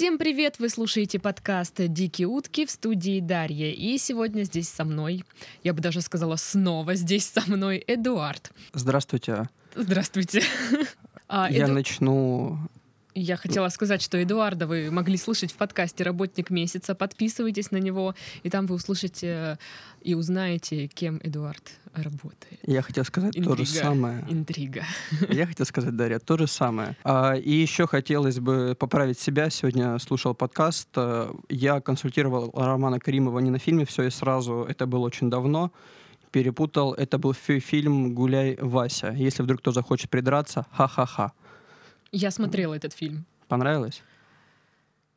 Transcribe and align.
Всем 0.00 0.16
привет! 0.16 0.58
Вы 0.58 0.70
слушаете 0.70 1.18
подкаст 1.18 1.74
«Дикие 1.76 2.26
утки» 2.26 2.64
в 2.64 2.70
студии 2.70 3.20
Дарья. 3.20 3.70
И 3.70 3.98
сегодня 3.98 4.44
здесь 4.44 4.70
со 4.70 4.86
мной, 4.86 5.26
я 5.62 5.74
бы 5.74 5.82
даже 5.82 6.00
сказала 6.00 6.36
снова 6.36 6.94
здесь 6.94 7.26
со 7.26 7.42
мной, 7.46 7.84
Эдуард. 7.86 8.50
Здравствуйте. 8.72 9.50
Здравствуйте. 9.74 10.42
А, 11.28 11.48
я 11.50 11.66
Эду... 11.66 11.74
начну 11.74 12.58
я 13.20 13.36
хотела 13.36 13.68
сказать, 13.68 14.02
что 14.02 14.22
Эдуарда 14.22 14.66
вы 14.66 14.90
могли 14.90 15.16
слышать 15.16 15.52
в 15.52 15.56
подкасте 15.56 16.04
«Работник 16.04 16.50
месяца». 16.50 16.94
Подписывайтесь 16.94 17.70
на 17.70 17.76
него, 17.76 18.14
и 18.42 18.50
там 18.50 18.66
вы 18.66 18.74
услышите 18.74 19.58
и 20.00 20.14
узнаете, 20.14 20.86
кем 20.88 21.20
Эдуард 21.22 21.72
работает. 21.94 22.60
Я 22.66 22.82
хотел 22.82 23.04
сказать 23.04 23.36
Интрига. 23.36 23.56
то 23.56 23.64
же 23.64 23.66
самое. 23.66 24.24
Интрига. 24.28 24.84
Я 25.28 25.46
хотел 25.46 25.66
сказать, 25.66 25.96
Дарья, 25.96 26.18
то 26.18 26.38
же 26.38 26.46
самое. 26.46 26.96
А, 27.04 27.34
и 27.34 27.50
еще 27.52 27.86
хотелось 27.86 28.38
бы 28.38 28.76
поправить 28.78 29.18
себя. 29.18 29.50
Сегодня 29.50 29.98
слушал 29.98 30.34
подкаст. 30.34 30.88
Я 31.48 31.80
консультировал 31.80 32.50
Романа 32.54 32.98
Каримова 32.98 33.40
не 33.40 33.50
на 33.50 33.58
фильме 33.58 33.84
«Все 33.84 34.04
и 34.04 34.10
сразу». 34.10 34.66
Это 34.68 34.86
было 34.86 35.06
очень 35.06 35.30
давно 35.30 35.72
перепутал. 36.30 36.94
Это 36.94 37.18
был 37.18 37.34
фильм 37.34 38.14
«Гуляй, 38.14 38.56
Вася». 38.60 39.12
Если 39.12 39.42
вдруг 39.42 39.60
кто 39.60 39.72
захочет 39.72 40.10
придраться, 40.10 40.66
ха-ха-ха. 40.70 41.32
Я 42.12 42.30
смотрела 42.30 42.74
этот 42.74 42.92
фильм. 42.92 43.24
Понравилось? 43.48 44.02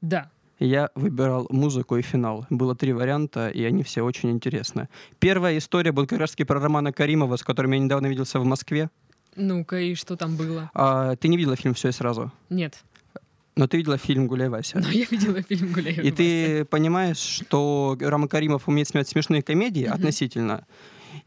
Да. 0.01 0.29
Я 0.59 0.89
выбирал 0.95 1.47
музыку 1.49 1.97
и 1.97 2.01
финал. 2.01 2.45
Было 2.49 2.75
три 2.75 2.93
варианта, 2.93 3.49
и 3.49 3.63
они 3.63 3.83
все 3.83 4.03
очень 4.03 4.31
интересные. 4.31 4.89
Первая 5.19 5.57
история 5.57 5.91
была 5.91 6.05
как 6.05 6.19
раз-таки 6.19 6.43
про 6.43 6.59
Романа 6.59 6.93
Каримова, 6.93 7.35
с 7.35 7.43
которым 7.43 7.71
я 7.71 7.79
недавно 7.79 8.07
виделся 8.07 8.39
в 8.39 8.45
Москве. 8.45 8.89
Ну-ка, 9.35 9.79
и 9.79 9.95
что 9.95 10.15
там 10.15 10.35
было? 10.35 10.69
А, 10.73 11.15
ты 11.15 11.27
не 11.27 11.37
видела 11.37 11.55
фильм 11.55 11.73
«Все 11.73 11.89
и 11.89 11.91
сразу»? 11.91 12.31
Нет. 12.49 12.83
Но 13.55 13.67
ты 13.67 13.77
видела 13.77 13.97
фильм 13.97 14.27
«Гуляй, 14.27 14.49
Вася». 14.49 14.79
Но 14.79 14.89
я 14.89 15.05
видела 15.09 15.41
фильм 15.41 15.73
«Гуляй, 15.73 15.95
Вася». 15.95 16.07
И 16.07 16.11
ты 16.11 16.65
понимаешь, 16.65 17.17
что 17.17 17.97
Роман 17.99 18.29
Каримов 18.29 18.67
умеет 18.67 18.87
снимать 18.87 19.07
смешные 19.07 19.41
комедии 19.41 19.83
mm-hmm. 19.83 19.93
относительно, 19.93 20.65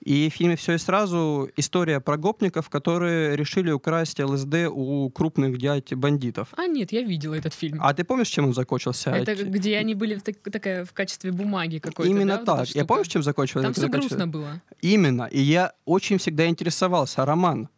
и 0.06 0.30
в 0.30 0.34
фильме 0.34 0.54
«Все 0.54 0.74
и 0.74 0.78
сразу» 0.78 1.50
история 1.56 1.98
про 1.98 2.16
гопников, 2.16 2.70
которые 2.70 3.34
решили 3.34 3.72
украсть 3.72 4.20
ЛСД 4.20 4.68
у 4.70 5.10
крупных 5.10 5.58
дядь 5.58 5.92
бандитов. 5.94 6.50
А 6.56 6.68
нет, 6.68 6.92
я 6.92 7.02
видела 7.02 7.34
этот 7.34 7.52
фильм. 7.52 7.80
А 7.82 7.92
ты 7.92 8.04
помнишь, 8.04 8.28
чем 8.28 8.44
он 8.44 8.54
закончился? 8.54 9.10
Это 9.10 9.34
где 9.34 9.76
они 9.76 9.96
были 9.96 10.14
в, 10.14 10.22
так, 10.22 10.36
такая, 10.38 10.84
в 10.84 10.92
качестве 10.92 11.32
бумаги 11.32 11.78
какой-то, 11.78 12.08
Именно 12.08 12.38
да, 12.38 12.44
так. 12.44 12.58
Вот 12.58 12.68
я 12.68 12.84
помню, 12.84 13.04
чем 13.04 13.24
закончился? 13.24 13.64
Там 13.64 13.74
все 13.74 13.88
грустно 13.88 14.28
было. 14.28 14.62
Именно. 14.80 15.24
И 15.24 15.40
я 15.40 15.72
очень 15.84 16.18
всегда 16.18 16.46
интересовался. 16.46 17.24
Роман, 17.24 17.68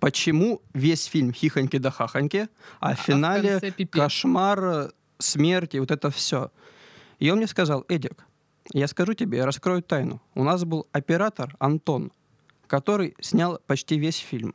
почему 0.00 0.62
весь 0.74 1.04
фильм 1.04 1.32
хихоньки 1.32 1.78
да 1.78 1.92
хахоньки, 1.92 2.48
а, 2.80 2.90
а 2.90 2.96
в 2.96 3.00
финале 3.00 3.60
в 3.60 3.86
кошмар, 3.86 4.90
смерть 5.18 5.76
и 5.76 5.78
вот 5.78 5.92
это 5.92 6.10
все. 6.10 6.50
И 7.20 7.30
он 7.30 7.36
мне 7.36 7.46
сказал, 7.46 7.84
Эдик, 7.88 8.26
я 8.72 8.88
скажу 8.88 9.14
тебе, 9.14 9.38
я 9.38 9.46
раскрою 9.46 9.82
тайну. 9.82 10.20
У 10.34 10.42
нас 10.42 10.64
был 10.64 10.86
оператор 10.92 11.54
Антон, 11.58 12.12
который 12.66 13.14
снял 13.20 13.60
почти 13.66 13.98
весь 13.98 14.18
фильм. 14.18 14.54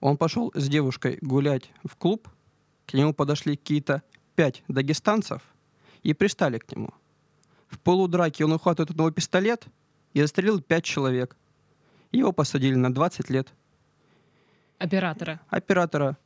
Он 0.00 0.16
пошел 0.16 0.52
с 0.54 0.68
девушкой 0.68 1.18
гулять 1.20 1.70
в 1.84 1.96
клуб, 1.96 2.28
к 2.86 2.94
нему 2.94 3.12
подошли 3.12 3.56
какие-то 3.56 4.02
пять 4.34 4.62
дагестанцев 4.68 5.42
и 6.02 6.14
пристали 6.14 6.58
к 6.58 6.70
нему. 6.70 6.90
В 7.68 7.78
полудраке 7.78 8.44
он 8.44 8.52
ухватывает 8.52 8.90
одного 8.90 9.10
пистолет 9.10 9.66
и 10.14 10.20
застрелил 10.20 10.60
пять 10.60 10.84
человек. 10.84 11.36
Его 12.12 12.32
посадили 12.32 12.74
на 12.74 12.92
20 12.92 13.28
лет. 13.30 13.52
Оператора. 14.78 15.40
Оператора. 15.48 16.16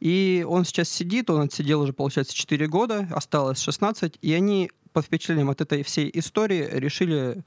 И 0.00 0.44
он 0.48 0.64
сейчас 0.64 0.88
сидит, 0.88 1.28
он 1.30 1.42
отсидел 1.42 1.80
уже, 1.80 1.92
получается, 1.92 2.34
4 2.34 2.68
года, 2.68 3.08
осталось 3.10 3.60
16, 3.60 4.18
и 4.22 4.32
они 4.32 4.70
под 4.92 5.06
впечатлением 5.06 5.50
от 5.50 5.60
этой 5.60 5.82
всей 5.82 6.10
истории 6.14 6.68
решили 6.70 7.42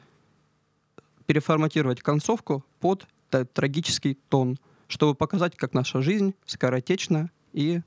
переформатировать 1.26 2.02
концовку 2.02 2.66
под 2.80 3.08
трагический 3.54 4.18
тон, 4.30 4.58
чтобы 4.88 5.16
показать, 5.16 5.56
как 5.56 5.74
наша 5.74 6.02
жизнь 6.02 6.34
скоротечна 6.46 7.32
и 7.54 7.82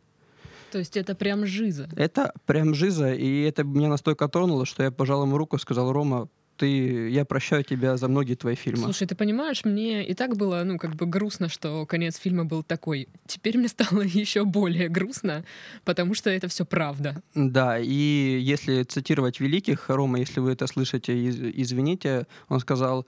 то 0.70 0.78
есть 0.78 0.96
это 0.96 1.14
прям 1.14 1.46
жиза? 1.46 1.88
Это 1.94 2.32
прям 2.46 2.75
жиза, 2.75 3.14
и 3.14 3.42
это 3.42 3.62
меня 3.62 3.88
настолько 3.88 4.26
тронуло, 4.26 4.66
что 4.66 4.82
я 4.82 4.91
пожал 4.91 5.22
ему 5.22 5.38
руку 5.38 5.54
и 5.54 5.60
сказал, 5.60 5.92
Рома, 5.92 6.28
ты, 6.56 7.09
я 7.10 7.25
прощаю 7.25 7.65
тебя 7.65 7.97
за 7.97 8.09
многие 8.09 8.34
твои 8.34 8.54
фильмы. 8.54 8.84
Слушай, 8.84 9.06
ты 9.06 9.15
понимаешь, 9.15 9.65
мне 9.65 10.04
и 10.04 10.15
так 10.15 10.37
было, 10.37 10.62
ну, 10.65 10.78
как 10.78 10.94
бы 10.94 11.06
грустно, 11.06 11.48
что 11.48 11.87
конец 11.87 12.16
фильма 12.16 12.44
был 12.44 12.62
такой. 12.62 13.09
Теперь 13.26 13.59
мне 13.59 13.69
стало 13.76 14.03
еще 14.03 14.44
более 14.44 14.88
грустно, 14.88 15.44
потому 15.84 16.14
что 16.14 16.31
это 16.31 16.48
все 16.48 16.64
правда. 16.64 17.22
Да, 17.34 17.78
и 17.78 18.38
если 18.41 18.82
цитировать 18.82 19.41
великих, 19.41 19.88
Рома, 19.88 20.19
если 20.19 20.41
вы 20.41 20.53
это 20.53 20.66
слышите, 20.66 21.16
из, 21.16 21.38
извините, 21.41 22.26
он 22.48 22.60
сказал, 22.60 23.06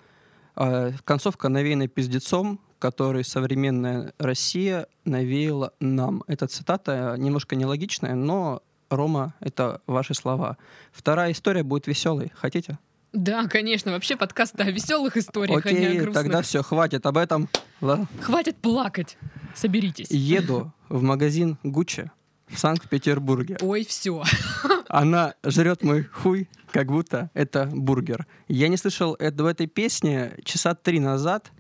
«А, 0.55 0.93
концовка 1.05 1.49
навеяна 1.49 1.89
пиздецом, 1.89 2.61
который 2.79 3.25
современная 3.25 4.13
Россия 4.19 4.87
навеяла 5.05 5.73
нам. 5.81 6.23
Эта 6.27 6.47
цитата 6.47 7.15
немножко 7.19 7.57
нелогичная, 7.57 8.15
но 8.15 8.63
Рома, 8.91 9.35
это 9.41 9.81
ваши 9.87 10.15
слова. 10.15 10.57
Вторая 10.93 11.33
история 11.33 11.63
будет 11.63 11.87
веселой. 11.87 12.33
Хотите? 12.35 12.79
Да, 13.17 13.49
конечно. 13.49 13.93
Вообще 13.93 14.15
подкаст 14.15 14.61
о 14.61 14.71
веселых 14.71 15.17
историях, 15.17 15.65
Окей, 15.65 15.75
а 15.75 15.81
не 15.81 15.87
о 15.87 16.03
грустных. 16.03 16.15
тогда 16.15 16.43
все, 16.43 16.63
хватит 16.63 17.07
об 17.07 17.17
этом. 17.17 17.49
Хватит 18.21 18.57
плакать. 18.59 19.17
Соберитесь. 19.55 20.11
Еду 20.11 20.71
в 20.91 21.03
магазин 21.03 21.57
Гуччи 21.63 22.11
в 22.47 22.59
Санкт-Петербурге. 22.59 23.57
Ой, 23.63 23.87
все. 23.87 24.23
Она 24.89 25.35
жрет 25.43 25.83
мой 25.83 26.05
хуй, 26.05 26.51
как 26.71 26.89
будто 26.89 27.31
это 27.33 27.71
бургер. 27.73 28.27
Я 28.49 28.69
не 28.69 28.77
слышал 28.77 29.15
это 29.15 29.43
в 29.43 29.47
этой 29.47 29.67
песне 29.67 30.37
часа 30.45 30.75
три 30.75 31.01
назад. 31.01 31.51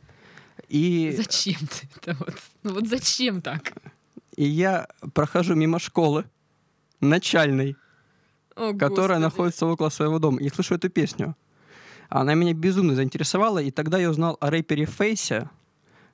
И... 0.68 1.14
Зачем 1.16 1.56
ты 1.60 1.88
это 1.96 2.16
вот? 2.18 2.34
Ну 2.64 2.74
вот 2.74 2.86
зачем 2.86 3.40
так? 3.40 3.72
И 4.36 4.44
я 4.44 4.88
прохожу 5.14 5.54
мимо 5.54 5.78
школы 5.78 6.26
начальной, 7.00 7.76
О, 8.54 8.74
которая 8.74 9.18
находится 9.20 9.64
около 9.64 9.88
своего 9.88 10.18
дома, 10.18 10.38
и 10.40 10.50
слышу 10.50 10.74
эту 10.74 10.90
песню. 10.90 11.34
Она 12.08 12.34
меня 12.34 12.54
безумно 12.54 12.94
заинтересовала, 12.94 13.58
и 13.58 13.70
тогда 13.70 13.98
я 13.98 14.10
узнал 14.10 14.36
о 14.40 14.50
рэпере 14.50 14.86
Фейсе, 14.86 15.48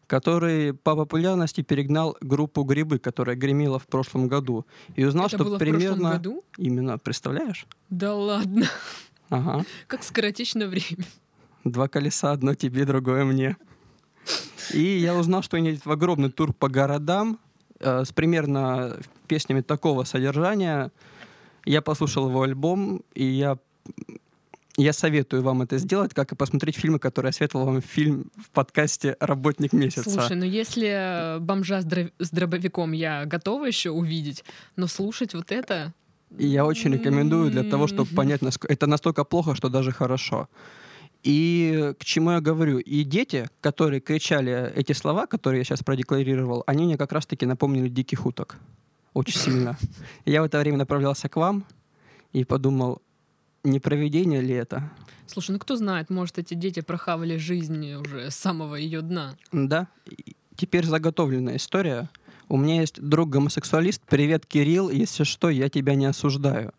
который 0.06 0.74
по 0.74 0.94
популярности 0.94 1.62
перегнал 1.62 2.16
группу 2.20 2.64
Грибы, 2.64 2.98
которая 2.98 3.36
гремела 3.36 3.78
в 3.78 3.86
прошлом 3.86 4.28
году. 4.28 4.66
И 4.94 5.04
узнал, 5.04 5.26
Это 5.26 5.36
что 5.36 5.44
было 5.44 5.58
примерно... 5.58 5.78
в 5.80 5.86
прошлом 5.86 6.12
году? 6.12 6.44
Именно, 6.58 6.98
представляешь? 6.98 7.66
Да 7.90 8.14
ладно. 8.14 8.66
Ага. 9.30 9.64
Как 9.86 10.02
скоротечно 10.02 10.66
время. 10.66 11.06
Два 11.64 11.88
колеса, 11.88 12.32
одно 12.32 12.54
тебе, 12.54 12.84
другое 12.84 13.24
мне. 13.24 13.56
И 14.74 14.82
я 14.82 15.14
узнал, 15.14 15.42
что 15.42 15.56
они 15.56 15.70
едут 15.70 15.86
в 15.86 15.90
огромный 15.90 16.30
тур 16.30 16.52
по 16.52 16.68
городам 16.68 17.38
э, 17.80 18.04
с 18.04 18.12
примерно 18.12 18.98
песнями 19.28 19.60
такого 19.60 20.04
содержания. 20.04 20.90
Я 21.64 21.80
послушал 21.80 22.28
его 22.28 22.42
альбом, 22.42 23.02
и 23.14 23.24
я 23.24 23.58
я 24.76 24.92
советую 24.92 25.42
вам 25.42 25.62
это 25.62 25.78
сделать, 25.78 26.14
как 26.14 26.32
и 26.32 26.34
посмотреть 26.34 26.76
фильмы, 26.76 26.98
которые 26.98 27.28
я 27.28 27.32
советовал 27.32 27.66
вам 27.66 27.82
фильм 27.82 28.30
в 28.36 28.50
подкасте 28.50 29.16
«Работник 29.20 29.72
месяца». 29.72 30.08
Слушай, 30.08 30.36
ну 30.36 30.44
если 30.44 31.38
бомжа 31.40 31.82
с, 31.82 31.86
дро- 31.86 32.12
с 32.18 32.30
дробовиком 32.30 32.92
я 32.92 33.26
готова 33.26 33.66
еще 33.66 33.90
увидеть, 33.90 34.44
но 34.76 34.86
слушать 34.86 35.34
вот 35.34 35.52
это... 35.52 35.92
И 36.38 36.46
я 36.46 36.64
очень 36.64 36.94
рекомендую 36.94 37.50
для 37.50 37.62
того, 37.62 37.86
чтобы 37.86 38.14
понять, 38.14 38.40
насколько 38.40 38.72
это 38.72 38.86
настолько 38.86 39.24
плохо, 39.24 39.54
что 39.54 39.68
даже 39.68 39.92
хорошо. 39.92 40.48
И 41.22 41.92
к 42.00 42.04
чему 42.04 42.32
я 42.32 42.40
говорю? 42.40 42.78
И 42.78 43.04
дети, 43.04 43.50
которые 43.60 44.00
кричали 44.00 44.72
эти 44.74 44.92
слова, 44.92 45.26
которые 45.26 45.60
я 45.60 45.64
сейчас 45.64 45.82
продекларировал, 45.82 46.64
они 46.66 46.84
мне 46.84 46.96
как 46.96 47.12
раз-таки 47.12 47.44
напомнили 47.44 47.88
«Диких 47.88 48.24
уток». 48.24 48.56
Очень 49.12 49.38
сильно. 49.38 49.78
Я 50.24 50.40
в 50.40 50.46
это 50.46 50.58
время 50.58 50.78
направлялся 50.78 51.28
к 51.28 51.36
вам 51.36 51.64
и 52.32 52.44
подумал, 52.44 53.02
не 53.64 53.80
проведение 53.80 54.40
ли 54.40 54.54
это? 54.54 54.90
Слушай, 55.26 55.52
ну 55.52 55.58
кто 55.58 55.76
знает, 55.76 56.10
может, 56.10 56.38
эти 56.38 56.54
дети 56.54 56.80
прохавали 56.80 57.36
жизнь 57.36 57.94
уже 57.94 58.30
с 58.30 58.34
самого 58.34 58.74
ее 58.74 59.00
дна. 59.00 59.36
Да. 59.52 59.88
Теперь 60.56 60.84
заготовленная 60.84 61.56
история. 61.56 62.10
У 62.48 62.58
меня 62.58 62.80
есть 62.80 63.00
друг-гомосексуалист. 63.00 64.02
Привет, 64.06 64.44
Кирилл. 64.44 64.90
Если 64.90 65.24
что, 65.24 65.48
я 65.48 65.70
тебя 65.70 65.94
не 65.94 66.04
осуждаю. 66.04 66.74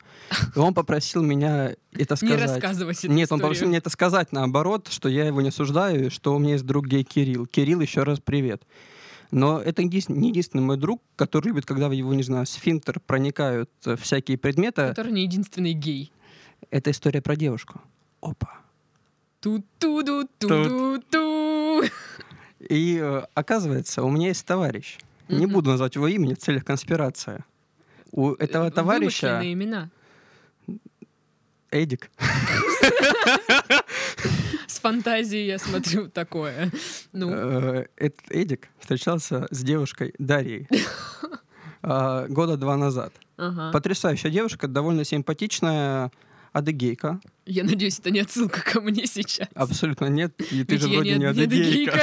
И 0.55 0.59
он 0.59 0.75
попросил 0.75 1.23
меня 1.23 1.73
это 1.93 2.15
сказать. 2.15 2.37
Не 2.37 2.45
рассказывать 2.45 3.03
Нет, 3.05 3.31
он 3.31 3.39
попросил 3.39 3.69
мне 3.69 3.77
это 3.79 3.89
сказать 3.89 4.31
наоборот, 4.31 4.89
что 4.91 5.09
я 5.09 5.25
его 5.25 5.41
не 5.41 5.49
осуждаю, 5.49 6.11
что 6.11 6.35
у 6.35 6.39
меня 6.39 6.53
есть 6.53 6.65
друг 6.65 6.85
гей 6.85 7.03
Кирилл. 7.03 7.47
Кирилл, 7.47 7.81
еще 7.81 8.03
раз 8.03 8.19
привет. 8.19 8.61
Но 9.31 9.59
это 9.59 9.81
не 9.83 9.89
единственный 10.29 10.61
мой 10.61 10.77
друг, 10.77 11.01
который 11.15 11.47
любит, 11.47 11.65
когда 11.65 11.89
в 11.89 11.91
его, 11.91 12.13
не 12.13 12.21
знаю, 12.21 12.45
сфинктер 12.45 12.99
проникают 12.99 13.71
э, 13.83 13.95
всякие 13.95 14.37
предметы. 14.37 14.89
Который 14.89 15.11
не 15.11 15.23
единственный 15.23 15.73
гей. 15.73 16.11
Это 16.73 16.89
история 16.89 17.21
про 17.21 17.35
девушку. 17.35 17.79
Опа. 18.19 18.59
Ту-ту-ду-ту-ду-ту. 19.41 21.83
И 22.67 22.97
э, 22.99 23.25
оказывается, 23.35 24.01
у 24.01 24.09
меня 24.09 24.29
есть 24.29 24.43
товарищ. 24.43 24.97
Не 25.29 25.45
буду 25.45 25.69
назвать 25.69 25.93
его 25.93 26.07
имени 26.07 26.33
в 26.33 26.39
целях 26.39 26.65
конспирации. 26.65 27.43
У 28.11 28.31
этого 28.31 28.71
товарища... 28.71 29.39
имена. 29.43 29.91
Эдик. 31.69 32.09
С 34.65 34.79
фантазией 34.79 35.45
я 35.45 35.59
смотрю 35.59 36.09
такое. 36.09 36.71
Ну. 37.11 37.29
Э, 37.31 37.85
этот 37.97 38.31
Эдик 38.31 38.69
встречался 38.79 39.47
с 39.51 39.61
девушкой 39.61 40.15
Дарьей 40.17 40.67
а, 41.83 42.25
года 42.29 42.57
два 42.57 42.77
назад. 42.77 43.13
Потрясающая 43.71 44.31
девушка, 44.31 44.67
довольно 44.67 45.03
симпатичная, 45.03 46.11
адыгейка. 46.53 47.19
Я 47.45 47.63
надеюсь, 47.63 47.99
это 47.99 48.11
не 48.11 48.21
отсылка 48.21 48.63
ко 48.63 48.79
мне 48.79 49.05
сейчас. 49.05 49.49
Абсолютно 49.53 50.05
нет, 50.05 50.33
и 50.51 50.63
ты 50.63 50.75
Ведь 50.75 50.81
же 50.81 50.87
вроде 50.87 51.13
не 51.13 51.19
не 51.19 51.25
ад- 51.25 51.35
не 51.35 51.43
адыгейка. 51.43 51.99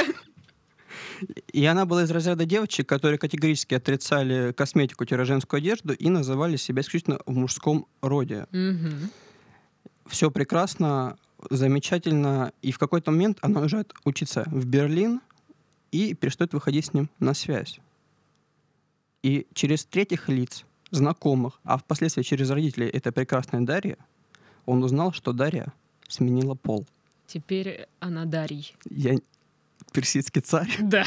И 1.53 1.65
она 1.65 1.85
была 1.85 2.03
из 2.03 2.11
разряда 2.11 2.45
девочек, 2.45 2.87
которые 2.87 3.17
категорически 3.17 3.75
отрицали 3.75 4.53
косметику-женскую 4.53 5.59
одежду 5.59 5.93
и 5.93 6.09
называли 6.09 6.57
себя 6.57 6.81
исключительно 6.81 7.19
в 7.25 7.35
мужском 7.35 7.87
роде. 8.01 8.47
Мгм. 8.51 9.09
Все 10.07 10.31
прекрасно, 10.31 11.17
замечательно. 11.49 12.51
И 12.61 12.71
в 12.71 12.79
какой-то 12.79 13.11
момент 13.11 13.37
она 13.41 13.61
уезжает 13.61 13.93
учиться 14.03 14.43
в 14.47 14.65
Берлин 14.65 15.21
и 15.91 16.13
перестает 16.15 16.53
выходить 16.53 16.85
с 16.87 16.93
ним 16.93 17.09
на 17.19 17.33
связь. 17.33 17.79
И 19.23 19.45
через 19.53 19.85
третьих 19.85 20.27
лиц, 20.27 20.65
знакомых, 20.89 21.59
а 21.63 21.77
впоследствии 21.77 22.23
через 22.23 22.49
родителей 22.49 22.87
этой 22.87 23.11
прекрасной 23.11 23.61
Дарьи, 23.61 23.95
он 24.65 24.83
узнал, 24.83 25.13
что 25.13 25.33
Дарья 25.33 25.73
сменила 26.07 26.55
пол. 26.55 26.85
Теперь 27.27 27.87
она 27.99 28.25
Дарий. 28.25 28.75
Я 28.89 29.15
персидский 29.93 30.41
царь, 30.41 30.69
Да. 30.79 31.05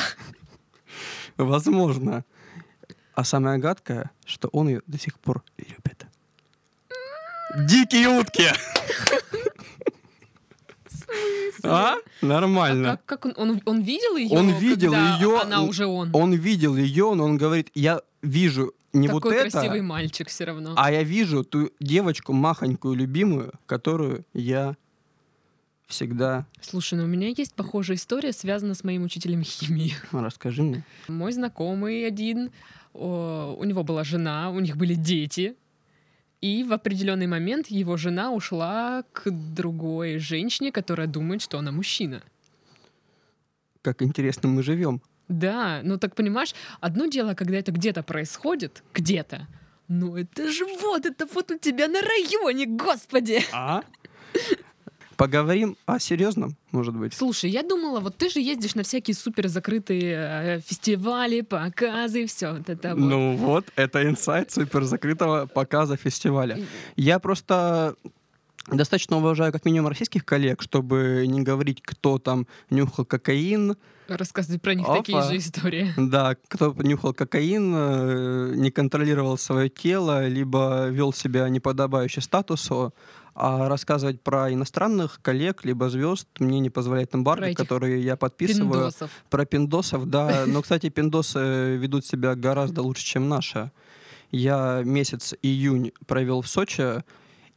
возможно. 1.37 2.25
А 3.15 3.25
самое 3.25 3.59
гадкое, 3.59 4.11
что 4.25 4.49
он 4.49 4.69
ее 4.69 4.83
до 4.87 4.99
сих 4.99 5.19
пор 5.19 5.43
любит. 5.59 6.06
Дикие 7.69 8.09
утки! 8.09 8.49
А? 11.62 11.97
Нормально. 12.21 12.99
Как, 13.06 13.23
как 13.23 13.39
он, 13.39 13.51
он, 13.51 13.62
он 13.65 13.81
видел 13.83 14.17
ее? 14.17 14.37
Он 14.37 14.51
видел 14.59 14.93
её, 14.93 15.41
Она 15.41 15.62
уже 15.62 15.87
он. 15.87 16.11
Он 16.12 16.33
видел 16.35 16.77
ее, 16.77 17.15
но 17.15 17.25
он 17.25 17.37
говорит, 17.39 17.71
я 17.75 18.01
вижу 18.23 18.75
не 18.94 19.08
Такой 19.08 19.32
вот 19.32 19.32
это, 19.32 19.50
красивый 19.50 19.82
мальчик 19.82 20.29
все 20.29 20.44
равно. 20.44 20.75
а 20.76 20.91
я 20.91 21.02
вижу 21.02 21.44
ту 21.44 21.70
девочку 21.81 22.32
махонькую, 22.32 22.94
любимую, 22.94 23.52
которую 23.67 24.25
я 24.32 24.76
всегда... 25.87 26.46
Слушай, 26.61 26.94
ну 26.99 27.05
у 27.05 27.08
меня 27.08 27.29
есть 27.29 27.55
похожая 27.55 27.96
история, 27.96 28.32
связана 28.32 28.75
с 28.75 28.85
моим 28.85 29.02
учителем 29.02 29.43
химии. 29.43 29.94
Ну, 30.12 30.23
Расскажи 30.25 30.62
мне. 30.62 30.85
Мой 31.08 31.32
знакомый 31.32 32.06
один, 32.06 32.50
о, 32.94 33.56
у 33.58 33.64
него 33.64 33.82
была 33.82 34.05
жена, 34.05 34.50
у 34.50 34.61
них 34.61 34.76
были 34.76 34.94
дети. 34.94 35.56
И 36.41 36.62
в 36.62 36.73
определенный 36.73 37.26
момент 37.26 37.69
его 37.69 37.96
жена 37.96 38.31
ушла 38.31 39.05
к 39.12 39.31
другой 39.31 40.19
женщине, 40.19 40.73
которая 40.73 41.06
думает, 41.06 41.43
что 41.43 41.58
она 41.58 41.73
мужчина. 41.73 42.23
Как 43.82 44.02
интересно 44.02 44.49
мы 44.49 44.62
живем. 44.62 45.02
Да, 45.29 45.81
ну 45.82 45.99
так 45.99 46.15
понимаешь, 46.15 46.55
одно 46.81 47.06
дело, 47.06 47.35
когда 47.35 47.56
это 47.56 47.73
где-то 47.73 48.03
происходит, 48.03 48.82
где-то. 48.93 49.47
Ну 49.88 50.17
это 50.17 50.50
же 50.50 50.65
вот, 50.81 51.06
это 51.06 51.26
вот 51.32 51.50
у 51.50 51.59
тебя 51.59 51.88
на 51.88 52.00
районе, 52.00 52.67
господи! 52.67 53.43
А? 53.53 53.82
Поговорим 55.17 55.76
о 55.87 55.99
серьезном, 55.99 56.56
может 56.73 56.97
быть. 56.97 57.15
Слушай, 57.15 57.50
я 57.50 57.62
думала, 57.62 58.00
вот 58.00 58.17
ты 58.17 58.29
же 58.29 58.41
ездишь 58.41 58.75
на 58.75 58.82
всякие 58.82 59.15
супер 59.15 59.49
закрытые 59.49 60.17
э, 60.17 60.61
фестивали, 60.61 61.43
показы, 61.43 62.27
все 62.27 62.53
вот 62.53 62.69
это 62.69 62.91
вот. 62.91 62.99
Ну 62.99 63.37
вот, 63.37 63.67
это 63.77 64.05
инсайт 64.05 64.50
супер 64.50 64.82
закрытого 64.82 65.47
показа 65.47 65.97
фестиваля. 65.97 66.59
Я 66.97 67.20
просто 67.20 67.94
достаточно 68.70 69.19
уважаю 69.19 69.53
как 69.53 69.65
минимум 69.65 69.88
российских 69.88 70.25
коллег, 70.25 70.62
чтобы 70.62 71.25
не 71.29 71.43
говорить, 71.43 71.81
кто 71.82 72.19
там 72.19 72.47
нюхал 72.70 73.05
кокаин, 73.05 73.77
Рассказывай 74.09 74.59
про 74.59 74.75
них 74.75 74.87
Опа. 74.87 74.97
такие 74.99 75.23
же 75.23 75.37
истории. 75.37 75.93
да, 75.97 76.37
кто 76.49 76.75
нюхал 76.79 77.15
кокаин, 77.15 77.73
э, 77.75 78.53
не 78.55 78.71
контролировал 78.71 79.39
свое 79.39 79.69
тело, 79.69 80.27
либо 80.27 80.89
вел 80.89 81.12
себя 81.12 81.49
неподобающе 81.49 82.21
статусу. 82.21 82.95
А 83.37 83.69
рассказывать 83.69 84.21
про 84.23 84.53
иностранных 84.53 85.21
коллег, 85.21 85.65
либо 85.65 85.89
звезд 85.89 86.29
мне 86.39 86.61
не 86.61 86.71
позволяет 86.71 87.15
эмбарго, 87.15 87.53
которые 87.55 88.01
я 88.01 88.17
подписываю. 88.17 88.73
Пиндосов. 88.73 89.11
Про 89.29 89.45
пиндосов, 89.45 90.09
да. 90.09 90.45
Но, 90.47 90.62
кстати, 90.62 90.89
пиндосы 90.89 91.77
ведут 91.77 92.06
себя 92.06 92.37
гораздо 92.37 92.83
лучше, 92.83 93.05
чем 93.05 93.29
наши. 93.29 93.73
Я 94.31 94.83
месяц 94.85 95.35
июнь 95.43 95.93
провел 96.06 96.43
в 96.43 96.49
Сочи 96.49 97.03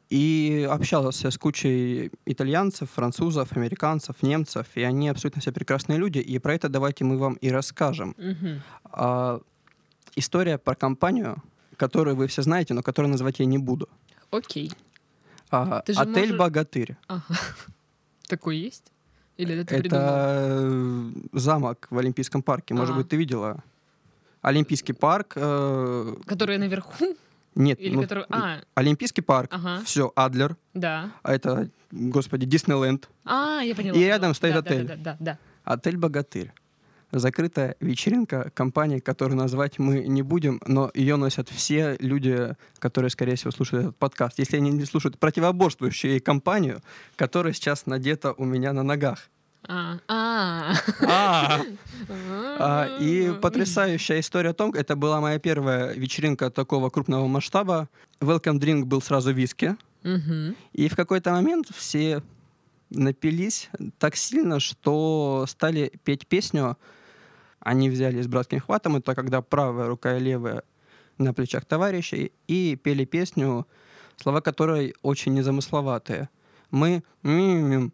и 0.10 0.68
общался 0.72 1.30
с 1.32 1.38
кучей 1.38 2.12
итальянцев, 2.26 2.90
французов, 2.92 3.52
американцев, 3.58 4.16
немцев, 4.24 4.66
и 4.76 4.82
они 4.84 5.10
абсолютно 5.10 5.42
все 5.42 5.52
прекрасные 5.52 5.98
люди, 6.00 6.20
и 6.20 6.40
про 6.40 6.54
это 6.54 6.70
давайте 6.70 7.04
мы 7.04 7.18
вам 7.18 7.34
и 7.36 7.50
расскажем. 7.52 8.16
Мгм. 8.18 8.62
А, 8.86 9.40
история 10.16 10.58
про 10.58 10.76
компанию, 10.76 11.44
которую 11.76 12.16
вы 12.16 12.28
все 12.28 12.42
знаете, 12.42 12.74
но 12.74 12.82
которую 12.84 13.12
называть 13.12 13.40
я 13.40 13.46
не 13.46 13.58
буду. 13.58 13.88
Окей. 14.32 14.72
А, 15.50 15.82
Ты 15.82 15.94
же 15.94 16.00
отель 16.02 16.14
можешь- 16.34 16.38
«Богатырь». 16.38 16.96
Ага. 17.08 17.24
Такой 18.28 18.58
есть? 18.58 18.92
Или 19.38 19.56
это? 19.62 19.76
Это 19.76 21.12
замок 21.34 21.88
в 21.90 21.98
Олимпийском 21.98 22.42
парке. 22.42 22.74
Может 22.74 22.92
Ага. 22.92 23.00
быть, 23.02 23.10
ты 23.10 23.18
видела? 23.18 23.64
Олимпийский 24.42 24.94
парк. 24.94 25.34
э, 25.36 26.16
Который 26.26 26.58
наверху? 26.58 27.16
Нет, 27.58 27.80
Или 27.80 27.96
ну, 27.96 28.02
который... 28.04 28.26
А, 28.30 28.62
Олимпийский 28.76 29.22
парк. 29.22 29.50
ага, 29.54 29.82
Все, 29.84 30.12
Адлер. 30.16 30.56
да. 30.74 31.12
А 31.24 31.34
это, 31.34 31.70
господи, 31.92 32.46
Диснейленд. 32.46 33.10
А, 33.26 33.62
я 33.62 33.76
поняла. 33.76 33.98
И 33.98 34.04
рядом 34.04 34.34
стоит 34.34 34.54
Да, 34.54 34.62
да, 34.62 34.70
отель. 34.70 34.88
Да, 34.88 34.96
да, 34.96 35.18
да. 35.20 35.40
Отель 35.64 35.98
«Богатырь». 35.98 36.54
Закрытая 37.12 37.78
вечеринка 37.80 38.52
компании, 38.54 39.00
которую 39.00 39.38
назвать 39.38 39.80
мы 39.80 40.00
не 40.08 40.22
будем, 40.24 40.60
но 40.68 40.92
ее 40.94 41.16
носят 41.16 41.48
все 41.50 41.96
люди, 42.00 42.56
которые, 42.80 43.10
скорее 43.10 43.36
всего, 43.36 43.52
слушают 43.52 43.86
этот 43.86 43.98
подкаст. 43.98 44.40
Если 44.40 44.58
они 44.58 44.72
не 44.72 44.84
слушают 44.84 45.18
противоборствующую 45.18 46.12
ей 46.12 46.20
компанию, 46.20 46.82
которая 47.16 47.54
сейчас 47.54 47.86
надета 47.86 48.34
у 48.34 48.44
меня 48.44 48.74
на 48.74 48.84
ногах. 48.84 49.30
А, 49.64 50.00
а. 50.08 50.74
А, 52.60 52.98
И 53.00 53.34
потрясающая 53.42 54.20
история 54.20 54.50
о 54.50 54.54
том, 54.54 54.74
это 54.74 54.96
была 54.96 55.20
моя 55.20 55.40
первая 55.40 55.94
вечеринка 55.94 56.50
такого 56.50 56.90
крупного 56.90 57.28
масштаба. 57.28 57.90
Welcome 58.20 58.60
drink 58.60 58.86
был 58.86 59.02
сразу 59.02 59.32
виски. 59.32 59.76
И 60.74 60.88
в 60.88 60.96
какой-то 60.96 61.32
момент 61.32 61.68
все 61.76 62.22
напились 62.90 63.70
так 64.00 64.16
сильно, 64.16 64.60
что 64.60 65.46
стали 65.48 65.92
петь 66.04 66.28
песню. 66.28 66.78
Они 67.60 67.90
взяли 67.90 68.22
с 68.22 68.28
братским 68.28 68.62
хватом, 68.62 68.96
это 68.96 69.14
когда 69.16 69.42
правая 69.42 69.88
рука 69.88 70.16
и 70.16 70.20
левая 70.22 70.64
на 71.18 71.34
плечах 71.34 71.66
товарищей, 71.66 72.32
и 72.48 72.76
пели 72.82 73.04
песню, 73.04 73.68
слова 74.16 74.40
которой 74.40 74.96
очень 75.02 75.34
незамысловатые. 75.34 76.30
Мы 76.72 77.04
мимим 77.24 77.92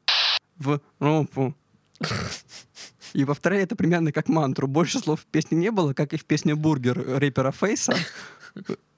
в 0.57 0.79
ропу. 1.00 1.55
И 3.13 3.25
повторяли 3.25 3.63
это 3.63 3.75
примерно 3.75 4.12
как 4.12 4.27
мантру. 4.27 4.67
Больше 4.67 5.00
слов 5.00 5.22
в 5.22 5.25
песне 5.25 5.57
не 5.57 5.69
было, 5.72 5.93
как 5.93 6.13
и 6.13 6.17
в 6.17 6.25
песне 6.25 6.55
«Бургер» 6.55 6.98
рэпера 7.19 7.51
Фейса. 7.51 7.95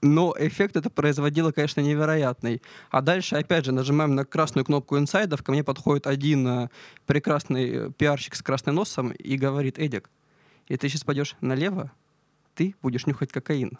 Но 0.02 0.34
эффект 0.38 0.76
это 0.76 0.90
производило, 0.90 1.50
конечно, 1.52 1.80
невероятный. 1.80 2.62
А 2.90 3.00
дальше, 3.00 3.36
опять 3.36 3.64
же, 3.64 3.72
нажимаем 3.72 4.14
на 4.14 4.24
красную 4.24 4.64
кнопку 4.64 4.98
инсайдов, 4.98 5.42
ко 5.42 5.52
мне 5.52 5.64
подходит 5.64 6.06
один 6.06 6.46
э, 6.46 6.68
прекрасный 7.06 7.70
э, 7.70 7.90
пиарщик 7.90 8.34
с 8.34 8.42
красным 8.42 8.74
носом 8.76 9.10
и 9.12 9.36
говорит, 9.36 9.78
Эдик, 9.78 10.10
и 10.68 10.76
ты 10.76 10.88
сейчас 10.88 11.04
пойдешь 11.04 11.36
налево, 11.40 11.90
ты 12.54 12.74
будешь 12.82 13.06
нюхать 13.06 13.32
кокаин. 13.32 13.78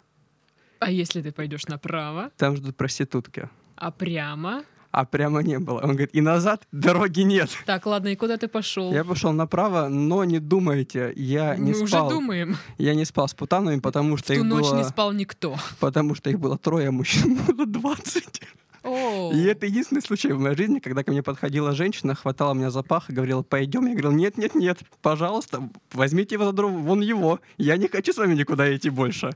А 0.79 0.89
если 0.91 1.21
ты 1.21 1.31
пойдешь 1.31 1.67
направо, 1.67 2.31
Там 2.37 2.55
ждут 2.55 2.75
проститутки. 2.75 3.49
а 3.75 3.91
прямо? 3.91 4.63
А 4.91 5.05
прямо 5.05 5.41
не 5.43 5.59
было. 5.59 5.79
Он 5.81 5.89
говорит, 5.91 6.09
и 6.13 6.21
назад 6.21 6.67
дороги 6.71 7.21
нет. 7.21 7.49
Так, 7.65 7.85
ладно, 7.85 8.07
и 8.09 8.15
куда 8.15 8.37
ты 8.37 8.47
пошел? 8.47 8.91
Я 8.91 9.03
пошел 9.03 9.31
направо, 9.31 9.89
но 9.89 10.23
не 10.23 10.39
думайте, 10.39 11.13
я 11.15 11.55
не 11.55 11.73
Мы 11.73 11.87
спал. 11.87 12.07
уже 12.07 12.15
думаем. 12.15 12.57
Я 12.77 12.95
не 12.95 13.05
спал 13.05 13.27
с 13.27 13.33
путанами, 13.33 13.79
потому 13.79 14.15
В 14.15 14.19
что 14.19 14.29
ту 14.29 14.33
их 14.39 14.43
ночь 14.43 14.65
было... 14.65 14.77
не 14.77 14.83
спал 14.85 15.11
никто. 15.11 15.55
Потому 15.79 16.15
что 16.15 16.29
их 16.29 16.39
было 16.39 16.57
трое, 16.57 16.87
а 16.87 16.91
мужчин 16.91 17.37
было 17.47 17.65
20. 17.65 18.41
О, 18.83 19.31
И 19.33 19.43
это 19.43 19.65
единственный 19.65 20.01
случай 20.01 20.31
в 20.31 20.39
моей 20.39 20.55
жизни, 20.55 20.79
когда 20.79 21.03
ко 21.03 21.11
мне 21.11 21.21
подходила 21.21 21.73
женщина, 21.73 22.15
хватала 22.15 22.53
меня 22.53 22.71
за 22.71 22.83
пах 22.83 23.09
и 23.09 23.13
говорила, 23.13 23.41
пойдем. 23.43 23.85
Я 23.85 23.91
говорил, 23.93 24.11
нет, 24.13 24.37
нет, 24.37 24.55
нет, 24.55 24.79
пожалуйста, 25.01 25.67
возьмите 25.91 26.35
его 26.35 26.45
за 26.45 26.53
дров, 26.53 26.71
вон 26.71 27.01
его. 27.01 27.39
Я 27.57 27.75
не 27.75 27.89
хочу 27.89 28.13
с 28.13 28.17
вами 28.17 28.33
никуда 28.35 28.73
идти 28.73 28.89
больше. 28.89 29.31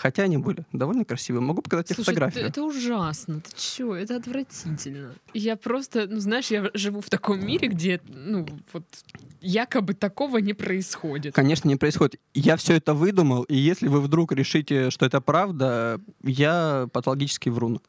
Хотя 0.00 0.22
они 0.22 0.36
были 0.38 0.64
довольно 0.72 1.04
красивые. 1.04 1.42
Могу 1.42 1.60
показать 1.60 1.88
тебе 1.88 1.96
Слушай, 1.96 2.14
фотографию. 2.14 2.44
это, 2.44 2.50
это 2.50 2.62
ужасно. 2.62 3.40
Ты 3.40 3.50
чё? 3.56 3.96
Это 3.96 4.14
отвратительно. 4.14 5.12
Я 5.34 5.56
просто, 5.56 6.06
ну 6.06 6.20
знаешь, 6.20 6.52
я 6.52 6.70
живу 6.72 7.00
в 7.00 7.10
таком 7.10 7.44
мире, 7.44 7.66
где, 7.66 8.00
ну, 8.06 8.46
вот 8.72 8.84
якобы 9.40 9.94
такого 9.94 10.38
не 10.38 10.54
происходит. 10.54 11.34
Конечно, 11.34 11.66
не 11.66 11.74
происходит. 11.74 12.20
Я 12.32 12.56
все 12.56 12.74
это 12.74 12.94
выдумал, 12.94 13.42
и 13.42 13.56
если 13.56 13.88
вы 13.88 14.00
вдруг 14.00 14.30
решите, 14.30 14.90
что 14.90 15.04
это 15.04 15.20
правда, 15.20 16.00
я 16.22 16.88
патологический 16.92 17.50
врун. 17.50 17.80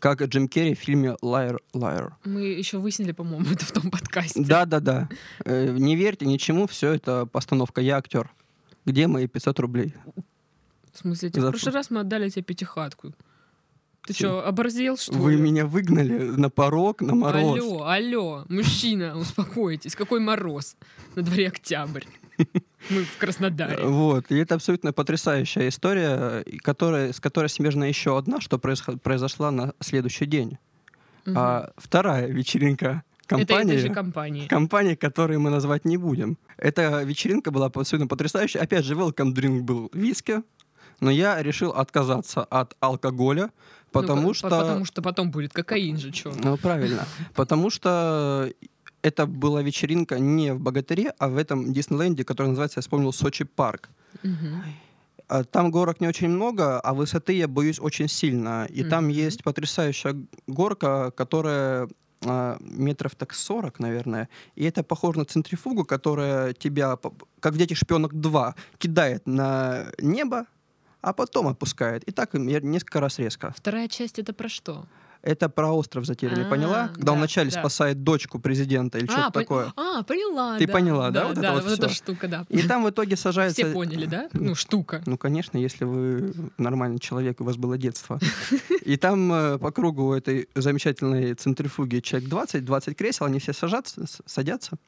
как 0.00 0.20
Джим 0.22 0.48
Керри 0.48 0.74
в 0.74 0.80
фильме 0.80 1.14
«Liar, 1.22 1.58
Liar». 1.72 2.14
Мы 2.24 2.46
еще 2.46 2.78
выяснили, 2.78 3.12
по-моему, 3.12 3.46
это 3.52 3.64
в 3.64 3.70
том 3.70 3.92
подкасте. 3.92 4.42
Да-да-да. 4.42 5.08
Э, 5.44 5.70
не 5.70 5.94
верьте 5.94 6.26
ничему, 6.26 6.66
все 6.66 6.94
это 6.94 7.26
постановка. 7.26 7.80
Я 7.80 7.98
актер. 7.98 8.28
Где 8.84 9.06
мои 9.06 9.28
500 9.28 9.60
рублей? 9.60 9.94
В 10.98 11.00
смысле, 11.02 11.28
в 11.28 11.50
прошлый 11.50 11.74
раз 11.74 11.90
мы 11.90 12.00
отдали 12.00 12.28
тебе 12.28 12.42
пятихатку. 12.42 13.12
Ты 14.04 14.14
что, 14.14 14.44
оборзел, 14.44 14.96
что 14.96 15.12
Вы 15.12 15.34
ли? 15.34 15.40
меня 15.40 15.64
выгнали 15.64 16.12
на 16.12 16.50
порог, 16.50 17.02
на 17.02 17.14
мороз. 17.14 17.60
Алло, 17.60 17.84
алло, 17.84 18.44
мужчина, 18.48 19.16
успокойтесь. 19.18 19.94
Какой 19.94 20.18
мороз? 20.18 20.76
На 21.14 21.22
дворе 21.22 21.48
октябрь. 21.48 22.02
Мы 22.90 23.04
в 23.04 23.16
Краснодаре. 23.18 23.78
Вот. 23.84 24.32
И 24.32 24.38
это 24.38 24.56
абсолютно 24.56 24.92
потрясающая 24.92 25.68
история, 25.68 26.44
которая, 26.62 27.12
с 27.12 27.20
которой 27.20 27.46
смежна 27.46 27.84
еще 27.84 28.18
одна, 28.18 28.40
что 28.40 28.58
произошла 28.58 29.52
на 29.52 29.74
следующий 29.78 30.26
день. 30.26 30.58
Угу. 31.26 31.36
А, 31.36 31.70
вторая 31.76 32.26
вечеринка 32.26 33.04
компании, 33.26 33.74
это 33.74 33.86
же 33.86 33.94
компании. 33.94 34.48
компании, 34.48 34.94
которые 34.96 35.38
мы 35.38 35.50
назвать 35.50 35.84
не 35.84 35.96
будем. 35.96 36.38
Эта 36.56 37.04
вечеринка 37.04 37.52
была 37.52 37.66
абсолютно 37.66 38.08
потрясающая. 38.08 38.62
Опять 38.62 38.84
же, 38.84 38.94
welcome 38.94 39.32
drink 39.32 39.60
был 39.60 39.90
виски, 39.92 40.42
но 41.00 41.10
я 41.10 41.42
решил 41.42 41.70
отказаться 41.70 42.44
от 42.44 42.76
алкоголя, 42.80 43.50
потому 43.92 44.28
ну, 44.28 44.34
что... 44.34 44.48
Потому 44.48 44.84
что 44.84 45.02
потом 45.02 45.30
будет 45.30 45.52
кокаин 45.52 45.98
же, 45.98 46.12
что? 46.12 46.32
Ну, 46.42 46.56
правильно. 46.56 47.06
Потому 47.34 47.70
что 47.70 48.50
это 49.02 49.26
была 49.26 49.62
вечеринка 49.62 50.18
не 50.18 50.52
в 50.52 50.60
Богатыре, 50.60 51.14
а 51.18 51.28
в 51.28 51.36
этом 51.36 51.72
Диснейленде, 51.72 52.24
который 52.24 52.48
называется, 52.48 52.78
я 52.78 52.82
вспомнил, 52.82 53.12
Сочи 53.12 53.44
парк. 53.44 53.88
Угу. 54.24 55.44
Там 55.50 55.70
горок 55.70 56.00
не 56.00 56.08
очень 56.08 56.28
много, 56.28 56.80
а 56.80 56.94
высоты 56.94 57.34
я 57.34 57.48
боюсь 57.48 57.78
очень 57.78 58.08
сильно. 58.08 58.66
И 58.70 58.82
угу. 58.82 58.90
там 58.90 59.08
есть 59.08 59.44
потрясающая 59.44 60.16
горка, 60.46 61.10
которая 61.10 61.88
а, 62.24 62.56
метров 62.60 63.14
так 63.14 63.34
40, 63.34 63.78
наверное. 63.78 64.28
И 64.56 64.64
это 64.64 64.82
похоже 64.82 65.18
на 65.20 65.24
центрифугу, 65.24 65.84
которая 65.84 66.52
тебя, 66.52 66.98
как 67.40 67.54
в 67.54 67.58
«Детях 67.58 67.78
шпионок 67.78 68.12
2», 68.12 68.54
кидает 68.78 69.26
на 69.26 69.86
небо, 70.00 70.46
а 71.00 71.12
потом 71.12 71.48
отпускает. 71.48 72.04
И 72.04 72.12
так 72.12 72.34
несколько 72.34 73.00
раз 73.00 73.18
резко. 73.18 73.52
Вторая 73.56 73.88
часть 73.88 74.18
это 74.18 74.32
про 74.32 74.48
что? 74.48 74.86
Это 75.22 75.48
про 75.48 75.72
остров 75.72 76.06
затерянный, 76.06 76.46
а, 76.46 76.48
поняла? 76.50 76.88
Когда 76.88 77.06
да, 77.06 77.12
он 77.12 77.18
вначале 77.18 77.50
да. 77.50 77.58
спасает 77.58 78.04
дочку 78.04 78.38
президента 78.38 78.98
или 78.98 79.08
а, 79.08 79.10
что-то 79.10 79.30
такое. 79.32 79.72
А, 79.76 80.02
поняла. 80.04 80.58
Ты 80.58 80.66
да, 80.66 80.72
поняла, 80.72 81.10
да? 81.10 81.22
Да, 81.22 81.28
вот 81.28 81.34
да, 81.34 81.40
это 81.40 81.52
вот, 81.54 81.64
вот 81.64 81.72
эта 81.72 81.88
штука, 81.88 82.28
да. 82.28 82.46
И 82.48 82.62
там 82.62 82.84
в 82.84 82.90
итоге 82.90 83.16
сажается... 83.16 83.64
Все 83.64 83.72
поняли, 83.72 84.06
да? 84.06 84.28
Ну, 84.32 84.54
штука. 84.54 85.02
Ну, 85.06 85.18
конечно, 85.18 85.58
если 85.58 85.84
вы 85.84 86.32
нормальный 86.56 87.00
человек, 87.00 87.40
у 87.40 87.44
вас 87.44 87.56
было 87.56 87.76
детство. 87.76 88.20
И 88.84 88.96
там 88.96 89.32
э, 89.32 89.58
по 89.58 89.72
кругу 89.72 90.12
этой 90.12 90.48
замечательной 90.54 91.34
центрифуги 91.34 91.98
человек 91.98 92.28
20, 92.28 92.64
20 92.64 92.96
кресел, 92.96 93.26
они 93.26 93.40
все 93.40 93.52
сажатся, 93.52 94.04
садятся. 94.24 94.78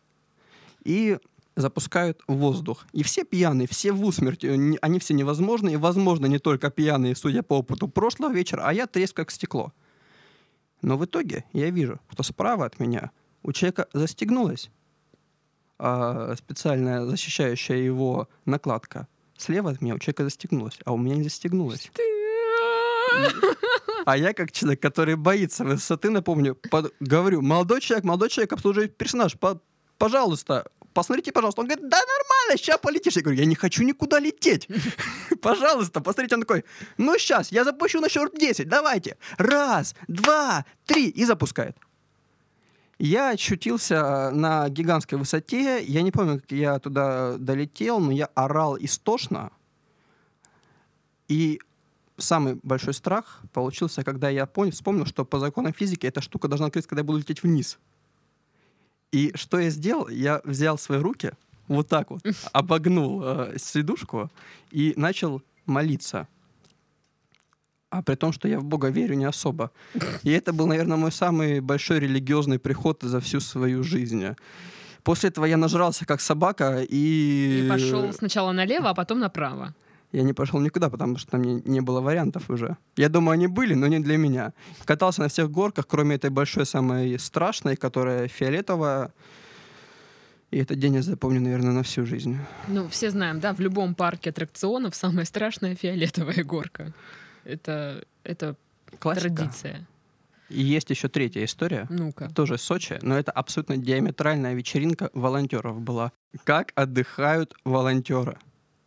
И 0.84 1.18
запускают 1.57 2.23
в 2.26 2.35
воздух. 2.35 2.87
И 2.92 3.02
все 3.02 3.25
пьяные, 3.25 3.69
все 3.69 3.92
в 3.92 4.04
усмерть. 4.04 4.45
Они 4.45 4.99
все 4.99 5.14
невозможны. 5.14 5.71
И, 5.71 5.76
возможно, 5.76 6.26
не 6.26 6.38
только 6.38 6.71
пьяные, 6.71 7.16
судя 7.16 7.42
по 7.42 7.59
опыту 7.59 7.88
прошлого 7.88 8.33
вечера, 8.33 8.62
а 8.64 8.73
я 8.73 8.87
треск 8.87 9.16
как 9.16 9.30
стекло. 9.30 9.73
Но 10.83 10.97
в 10.97 11.04
итоге 11.04 11.45
я 11.52 11.71
вижу, 11.71 12.00
что 12.11 12.23
справа 12.23 12.66
от 12.66 12.80
меня 12.80 13.11
у 13.42 13.52
человека 13.52 13.88
застегнулась 13.92 14.71
а, 15.78 16.35
специальная 16.37 17.04
защищающая 17.04 17.76
его 17.76 18.28
накладка. 18.45 19.09
Слева 19.37 19.71
от 19.71 19.80
меня 19.80 19.95
у 19.95 19.99
человека 19.99 20.25
застегнулась, 20.25 20.78
а 20.85 20.92
у 20.92 20.99
меня 20.99 21.16
не 21.16 21.25
застегнулась. 21.25 21.90
А 24.07 24.16
я, 24.16 24.33
как 24.33 24.52
человек, 24.52 24.80
который 24.80 25.16
боится 25.16 25.64
высоты, 25.64 26.11
напомню, 26.11 26.54
под, 26.71 26.95
говорю, 27.00 27.42
молодой 27.42 27.80
человек, 27.80 28.04
молодой 28.04 28.28
человек, 28.30 28.52
обслуживает 28.52 28.97
персонаж, 28.97 29.38
по, 29.38 29.61
пожалуйста, 29.99 30.71
посмотрите, 30.92 31.32
пожалуйста. 31.32 31.61
Он 31.61 31.66
говорит, 31.66 31.88
да 31.88 31.99
нормально, 31.99 32.56
сейчас 32.56 32.78
полетишь. 32.78 33.16
Я 33.16 33.23
говорю, 33.23 33.38
я 33.38 33.47
не 33.47 33.54
хочу 33.54 33.82
никуда 33.82 34.18
лететь. 34.18 34.68
Пожалуйста, 35.42 36.00
посмотрите. 36.00 36.35
Он 36.35 36.42
такой, 36.42 36.64
ну 36.99 37.16
сейчас, 37.18 37.52
я 37.52 37.64
запущу 37.64 38.00
на 38.00 38.09
счет 38.09 38.32
10, 38.38 38.68
давайте. 38.68 39.16
Раз, 39.38 39.94
два, 40.09 40.64
три. 40.87 41.09
И 41.09 41.25
запускает. 41.25 41.76
Я 42.99 43.30
очутился 43.30 44.30
на 44.30 44.68
гигантской 44.68 45.16
высоте. 45.16 45.82
Я 45.82 46.02
не 46.02 46.11
помню, 46.11 46.40
как 46.40 46.52
я 46.52 46.78
туда 46.78 47.37
долетел, 47.38 47.99
но 47.99 48.12
я 48.12 48.26
орал 48.35 48.76
истошно. 48.78 49.50
И 51.28 51.61
самый 52.18 52.59
большой 52.62 52.92
страх 52.92 53.40
получился, 53.52 54.04
когда 54.04 54.28
я 54.28 54.47
понял, 54.47 54.73
вспомнил, 54.73 55.06
что 55.06 55.25
по 55.25 55.38
законам 55.38 55.73
физики 55.73 56.06
эта 56.06 56.20
штука 56.20 56.49
должна 56.49 56.66
открыться, 56.66 56.88
когда 56.88 57.00
я 57.00 57.04
буду 57.04 57.18
лететь 57.18 57.42
вниз. 57.42 57.78
И 59.12 59.32
что 59.34 59.58
я 59.58 59.70
сделал? 59.70 60.08
Я 60.08 60.40
взял 60.44 60.78
свои 60.78 60.98
руки, 60.98 61.32
вот 61.68 61.88
так 61.88 62.10
вот, 62.10 62.22
обогнул 62.52 63.22
э, 63.24 63.56
сидушку 63.58 64.30
и 64.70 64.92
начал 64.96 65.42
молиться. 65.66 66.28
А 67.90 68.02
при 68.02 68.14
том, 68.14 68.32
что 68.32 68.46
я 68.46 68.60
в 68.60 68.64
Бога 68.64 68.88
верю 68.88 69.14
не 69.14 69.24
особо. 69.24 69.72
И 70.22 70.30
это 70.30 70.52
был, 70.52 70.68
наверное, 70.68 70.96
мой 70.96 71.10
самый 71.10 71.60
большой 71.60 71.98
религиозный 71.98 72.60
приход 72.60 73.02
за 73.02 73.20
всю 73.20 73.40
свою 73.40 73.82
жизнь. 73.82 74.24
После 75.02 75.30
этого 75.30 75.44
я 75.44 75.56
нажрался 75.56 76.06
как 76.06 76.20
собака 76.20 76.86
и... 76.88 77.64
И 77.64 77.68
пошел 77.68 78.12
сначала 78.12 78.52
налево, 78.52 78.90
а 78.90 78.94
потом 78.94 79.18
направо 79.18 79.74
я 80.12 80.22
не 80.22 80.32
пошел 80.32 80.60
никуда, 80.60 80.90
потому 80.90 81.18
что 81.18 81.32
там 81.32 81.42
не, 81.42 81.62
не 81.64 81.80
было 81.80 82.00
вариантов 82.00 82.50
уже. 82.50 82.76
Я 82.96 83.08
думаю, 83.08 83.34
они 83.34 83.46
были, 83.46 83.74
но 83.74 83.86
не 83.86 84.00
для 84.00 84.16
меня. 84.16 84.52
Катался 84.84 85.22
на 85.22 85.28
всех 85.28 85.50
горках, 85.50 85.86
кроме 85.86 86.16
этой 86.16 86.30
большой, 86.30 86.66
самой 86.66 87.18
страшной, 87.18 87.76
которая 87.76 88.28
фиолетовая. 88.28 89.12
И 90.50 90.58
этот 90.58 90.78
день 90.78 90.94
я 90.94 91.02
запомню, 91.02 91.40
наверное, 91.40 91.72
на 91.72 91.82
всю 91.84 92.04
жизнь. 92.04 92.36
Ну, 92.66 92.88
все 92.88 93.10
знаем, 93.10 93.38
да, 93.38 93.54
в 93.54 93.60
любом 93.60 93.94
парке 93.94 94.30
аттракционов 94.30 94.96
самая 94.96 95.24
страшная 95.24 95.76
фиолетовая 95.76 96.42
горка. 96.42 96.92
Это, 97.44 98.04
это 98.24 98.56
Классика. 98.98 99.28
традиция. 99.28 99.86
И 100.48 100.60
есть 100.60 100.90
еще 100.90 101.08
третья 101.08 101.44
история. 101.44 101.86
Ну-ка. 101.88 102.28
Тоже 102.34 102.58
Сочи, 102.58 102.98
но 103.02 103.16
это 103.16 103.30
абсолютно 103.30 103.76
диаметральная 103.76 104.54
вечеринка 104.54 105.08
волонтеров 105.14 105.80
была. 105.80 106.10
Как 106.42 106.72
отдыхают 106.74 107.54
волонтеры? 107.64 108.36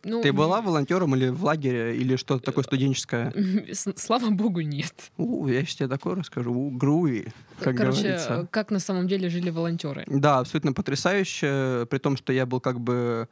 Ну, 0.04 0.22
Ты 0.22 0.32
была 0.32 0.60
волонтером 0.60 1.14
или 1.16 1.28
в 1.28 1.42
лагере, 1.44 1.96
или 1.96 2.16
что-то 2.16 2.44
такое 2.44 2.62
студенческое? 2.64 3.32
Слава 3.96 4.30
богу, 4.30 4.60
нет. 4.60 5.10
У, 5.16 5.48
я 5.48 5.64
сейчас 5.64 5.76
тебе 5.76 5.88
такое 5.88 6.16
расскажу. 6.16 6.52
У, 6.52 6.70
груи, 6.70 7.32
как 7.58 7.76
Короче, 7.76 8.02
говорится. 8.02 8.48
как 8.50 8.70
на 8.70 8.80
самом 8.80 9.08
деле 9.08 9.28
жили 9.28 9.50
волонтеры? 9.50 10.04
Да, 10.06 10.40
абсолютно 10.40 10.72
потрясающе, 10.72 11.86
при 11.88 11.98
том, 11.98 12.16
что 12.16 12.32
я 12.32 12.44
был 12.44 12.60
как 12.60 12.80
бы 12.80 13.28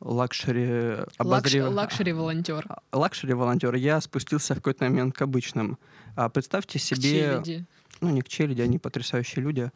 luxury 0.00 1.04
обозрев... 1.18 1.72
Лакшери 1.72 2.12
волонтер. 2.12 2.66
Лакшери 2.92 3.34
волонтер. 3.34 3.74
Я 3.74 4.00
спустился 4.00 4.54
в 4.54 4.58
какой-то 4.58 4.84
момент 4.84 5.14
к 5.14 5.22
обычным. 5.22 5.78
А 6.14 6.28
представьте 6.28 6.78
себе... 6.78 6.98
К 6.98 7.44
челяди. 7.44 7.66
Ну, 8.00 8.10
не 8.10 8.22
к 8.22 8.28
челяди, 8.28 8.62
они 8.62 8.78
потрясающие 8.78 9.42
люди. 9.42 9.70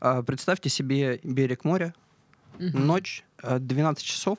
А, 0.00 0.22
представьте 0.22 0.68
себе 0.68 1.20
берег 1.22 1.64
моря, 1.64 1.94
угу. 2.58 2.78
ночь, 2.78 3.24
12 3.42 4.04
часов, 4.04 4.38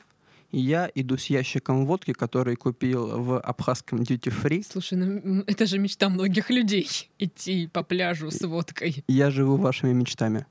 я 0.52 0.90
иду 0.96 1.18
с 1.18 1.26
ящиком 1.26 1.86
водки, 1.86 2.14
который 2.14 2.56
купил 2.56 3.22
в 3.22 3.40
абхазском 3.40 4.02
duty 4.02 4.32
free. 4.32 4.66
Слушай, 4.70 4.98
ну 4.98 5.44
это 5.48 5.66
же 5.66 5.80
мечта 5.80 6.10
многих 6.10 6.50
людей 6.50 7.10
идти 7.20 7.68
по 7.68 7.84
пляжу 7.84 8.32
с 8.32 8.42
водкой. 8.42 9.04
Я 9.08 9.32
живу 9.32 9.58
вашими 9.58 9.94
мечтами. 9.94 10.46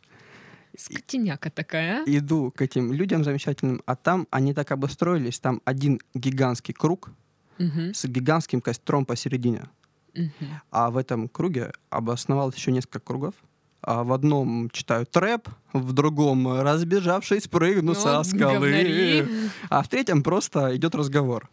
Скотиняка 0.77 1.51
такая. 1.51 2.03
А? 2.03 2.05
Иду 2.07 2.51
к 2.51 2.63
этим 2.63 2.93
людям 2.93 3.25
замечательным, 3.25 3.83
а 3.87 3.97
там 3.97 4.27
они 4.31 4.55
так 4.55 4.71
обустроились, 4.71 5.41
там 5.41 5.61
один 5.65 6.01
гигантский 6.15 6.73
круг 6.73 7.11
угу. 7.59 7.93
с 7.93 8.05
гигантским 8.05 8.61
костром 8.61 9.05
посередине. 9.05 9.69
Угу. 10.15 10.47
А 10.71 10.91
в 10.91 10.97
этом 10.97 11.29
круге 11.29 11.73
обосновалось 11.91 12.57
еще 12.57 12.73
несколько 12.73 13.01
кругов 13.01 13.35
а 13.83 14.05
в 14.05 14.13
одном 14.13 14.71
читаю 14.71 15.07
трэп, 15.07 15.49
в 15.73 15.93
другом 15.93 16.61
разбежавшись 16.61 17.49
прыгну 17.49 17.93
ну, 17.93 17.95
со 17.95 18.23
скалы, 18.23 18.71
говнари. 18.71 19.27
а 19.69 19.83
в 19.83 19.89
третьем 19.89 20.23
просто 20.23 20.77
идет 20.77 20.95
разговор. 20.95 21.49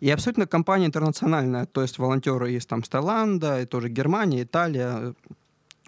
И 0.00 0.10
абсолютно 0.10 0.48
компания 0.48 0.86
интернациональная, 0.86 1.66
то 1.66 1.80
есть 1.80 1.98
волонтеры 1.98 2.50
есть 2.50 2.68
там 2.68 2.82
с 2.82 2.88
Таиланда, 2.88 3.60
и 3.60 3.66
тоже 3.66 3.88
Германия, 3.88 4.42
Италия, 4.42 5.14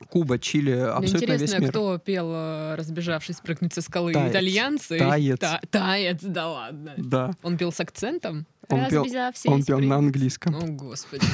Куба, 0.08 0.38
Чили, 0.38 0.70
абсолютно 0.70 1.32
Интересно, 1.32 1.42
весь 1.44 1.58
мир. 1.58 1.70
кто 1.70 1.98
пел 1.98 2.30
э, 2.32 2.74
«Разбежавшись 2.76 3.40
прыгнуть 3.40 3.74
со 3.74 3.80
скалы»? 3.80 4.12
Таец. 4.12 4.30
Итальянцы? 4.30 4.98
Таец. 4.98 5.38
Та 5.38 5.60
таец, 5.70 6.18
да 6.22 6.48
ладно. 6.48 6.94
Да. 6.96 7.32
Он 7.42 7.56
пел 7.56 7.72
с 7.72 7.80
акцентом? 7.80 8.46
Он 8.68 8.88
пел, 8.88 9.06
он 9.46 9.62
пел 9.64 9.80
на 9.80 9.96
английском. 9.96 10.54
О, 10.54 10.66
Господи. 10.66 11.26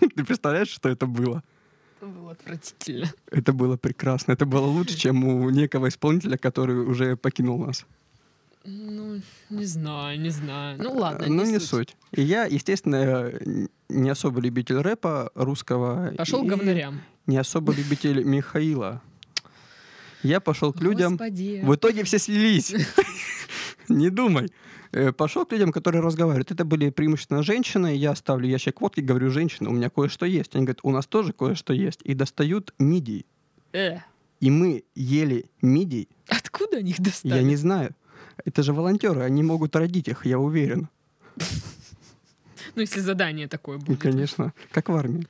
Ты 0.00 0.24
представляешь, 0.24 0.68
что 0.68 0.88
это 0.88 1.06
было? 1.06 1.42
Это 1.96 2.06
было 2.06 2.32
отвратительно. 2.32 3.12
Это 3.30 3.52
было 3.52 3.76
прекрасно. 3.76 4.32
Это 4.32 4.44
было 4.44 4.66
лучше, 4.66 4.96
чем 4.96 5.24
у 5.24 5.48
некого 5.50 5.88
исполнителя, 5.88 6.36
который 6.36 6.76
уже 6.76 7.16
покинул 7.16 7.58
нас. 7.58 7.86
Ну, 8.64 9.20
не 9.48 9.64
знаю, 9.64 10.20
не 10.20 10.30
знаю. 10.30 10.82
Ну 10.82 10.92
ладно. 10.92 11.26
Ну, 11.28 11.44
не, 11.44 11.52
не 11.52 11.58
суть. 11.60 11.90
суть. 11.90 11.96
И 12.12 12.22
я, 12.22 12.44
естественно, 12.44 13.32
не 13.88 14.10
особо 14.10 14.40
любитель 14.40 14.78
рэпа 14.78 15.30
русского. 15.34 16.12
Пошел 16.18 16.44
и 16.44 16.48
говнарям. 16.48 17.00
Не 17.26 17.38
особо 17.38 17.72
любитель 17.72 18.24
Михаила. 18.24 19.00
Я 20.22 20.40
пошел 20.40 20.72
к 20.72 20.80
людям. 20.80 21.12
Господи. 21.12 21.60
В 21.62 21.74
итоге 21.74 22.02
все 22.02 22.18
слились. 22.18 22.74
Не 23.88 24.10
думай. 24.10 24.50
Э, 24.92 25.12
пошел 25.12 25.44
к 25.44 25.52
людям, 25.52 25.72
которые 25.72 26.02
разговаривают. 26.02 26.50
Это 26.50 26.64
были 26.64 26.90
преимущественно 26.90 27.42
женщины. 27.42 27.94
Я 27.94 28.14
ставлю 28.14 28.48
ящик 28.48 28.80
водки, 28.80 29.00
говорю, 29.00 29.30
женщины, 29.30 29.68
у 29.68 29.72
меня 29.72 29.90
кое-что 29.90 30.26
есть. 30.26 30.54
Они 30.54 30.64
говорят, 30.64 30.80
у 30.82 30.90
нас 30.90 31.06
тоже 31.06 31.32
кое-что 31.32 31.72
есть. 31.72 32.00
И 32.04 32.14
достают 32.14 32.74
мидий. 32.78 33.26
Э. 33.72 33.98
И 34.40 34.50
мы 34.50 34.84
ели 34.94 35.46
мидий. 35.62 36.08
Откуда 36.28 36.78
они 36.78 36.90
их 36.90 37.00
достали? 37.00 37.34
Я 37.34 37.42
не 37.42 37.56
знаю. 37.56 37.94
Это 38.44 38.62
же 38.62 38.72
волонтеры, 38.72 39.22
они 39.22 39.42
могут 39.42 39.74
родить 39.76 40.08
их, 40.08 40.26
я 40.26 40.38
уверен. 40.38 40.88
Ну, 42.74 42.82
если 42.82 43.00
задание 43.00 43.48
такое 43.48 43.78
будет. 43.78 44.00
Конечно, 44.00 44.52
как 44.70 44.90
в 44.90 44.94
армии. 44.94 45.26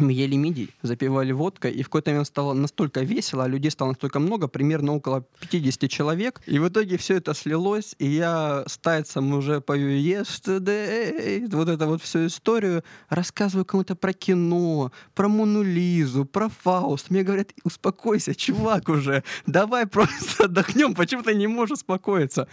Мы 0.00 0.12
ели 0.12 0.36
мидий, 0.36 0.70
запивали 0.82 1.32
водкой, 1.32 1.72
и 1.72 1.82
в 1.82 1.86
какой-то 1.86 2.10
момент 2.10 2.26
стало 2.26 2.54
настолько 2.54 3.02
весело, 3.02 3.44
а 3.44 3.48
людей 3.48 3.70
стало 3.70 3.90
настолько 3.90 4.18
много, 4.18 4.48
примерно 4.48 4.94
около 4.94 5.26
50 5.40 5.90
человек, 5.90 6.40
и 6.46 6.58
в 6.58 6.68
итоге 6.68 6.96
все 6.96 7.16
это 7.16 7.34
слилось, 7.34 7.94
и 7.98 8.06
я 8.06 8.64
с 8.66 8.78
тайцем 8.78 9.34
уже 9.34 9.60
пою 9.60 9.90
yesterday, 9.90 11.54
вот 11.54 11.68
это 11.68 11.86
вот 11.86 12.02
всю 12.02 12.26
историю, 12.26 12.82
рассказываю 13.10 13.66
кому-то 13.66 13.94
про 13.94 14.12
кино, 14.14 14.90
про 15.14 15.28
Мону 15.28 15.62
Лизу, 15.62 16.24
про 16.24 16.48
Фауст. 16.48 17.10
Мне 17.10 17.22
говорят, 17.22 17.52
успокойся, 17.62 18.34
чувак 18.34 18.88
уже, 18.88 19.22
давай 19.46 19.86
просто 19.86 20.44
отдохнем, 20.44 20.94
почему 20.94 21.22
ты 21.22 21.34
не 21.34 21.46
можешь 21.46 21.78
успокоиться? 21.78 22.48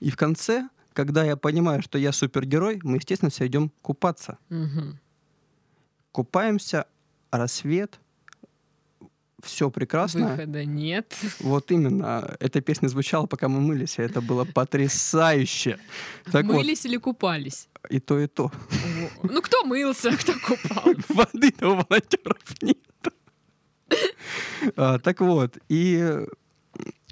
И 0.00 0.10
в 0.10 0.16
конце, 0.16 0.68
когда 0.92 1.24
я 1.24 1.36
понимаю, 1.36 1.82
что 1.82 1.98
я 1.98 2.10
супергерой, 2.10 2.80
мы, 2.82 2.96
естественно, 2.96 3.30
все 3.30 3.46
идем 3.46 3.70
купаться. 3.82 4.38
Угу 4.50 4.96
купаемся, 6.12 6.86
рассвет, 7.30 8.00
все 9.42 9.70
прекрасно. 9.70 10.28
Выхода 10.28 10.64
нет. 10.64 11.16
Вот 11.40 11.70
именно. 11.70 12.36
Эта 12.40 12.60
песня 12.60 12.88
звучала, 12.88 13.26
пока 13.26 13.48
мы 13.48 13.60
мылись, 13.60 13.98
и 13.98 14.02
это 14.02 14.20
было 14.20 14.44
потрясающе. 14.44 15.78
Так 16.30 16.44
мылись 16.44 16.84
вот, 16.84 16.90
или 16.90 16.96
купались? 16.98 17.68
И 17.88 18.00
то, 18.00 18.18
и 18.18 18.26
то. 18.26 18.50
Ну, 19.22 19.42
кто 19.42 19.64
мылся, 19.64 20.16
кто 20.16 20.32
купался? 20.34 21.02
Воды-то 21.08 21.68
у 21.68 21.74
волонтеров 21.76 22.62
нет. 22.62 22.78
А, 24.76 24.98
так 24.98 25.20
вот, 25.20 25.58
и 25.68 26.26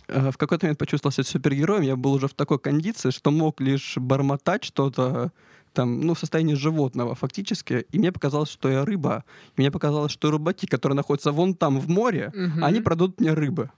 а, 0.08 0.30
в 0.30 0.36
какой-то 0.36 0.66
момент 0.66 0.78
почувствовал 0.78 1.12
себя 1.12 1.24
супергероем. 1.24 1.82
Я 1.82 1.96
был 1.96 2.12
уже 2.12 2.28
в 2.28 2.34
такой 2.34 2.58
кондиции, 2.58 3.10
что 3.10 3.30
мог 3.30 3.60
лишь 3.60 3.96
бормотать 3.96 4.64
что-то, 4.64 5.32
там, 5.78 6.00
ну, 6.00 6.14
в 6.14 6.18
состоянии 6.18 6.54
животного 6.54 7.14
фактически. 7.14 7.86
И 7.92 7.98
мне 8.00 8.10
показалось, 8.10 8.50
что 8.50 8.68
я 8.68 8.84
рыба. 8.84 9.24
И 9.56 9.60
мне 9.60 9.70
показалось, 9.70 10.10
что 10.10 10.32
рыбаки, 10.32 10.66
которые 10.66 10.96
находятся 10.96 11.30
вон 11.30 11.54
там 11.54 11.78
в 11.78 11.88
море, 11.88 12.32
угу. 12.34 12.64
они 12.64 12.80
продадут 12.80 13.20
мне 13.20 13.32
рыбы. 13.32 13.70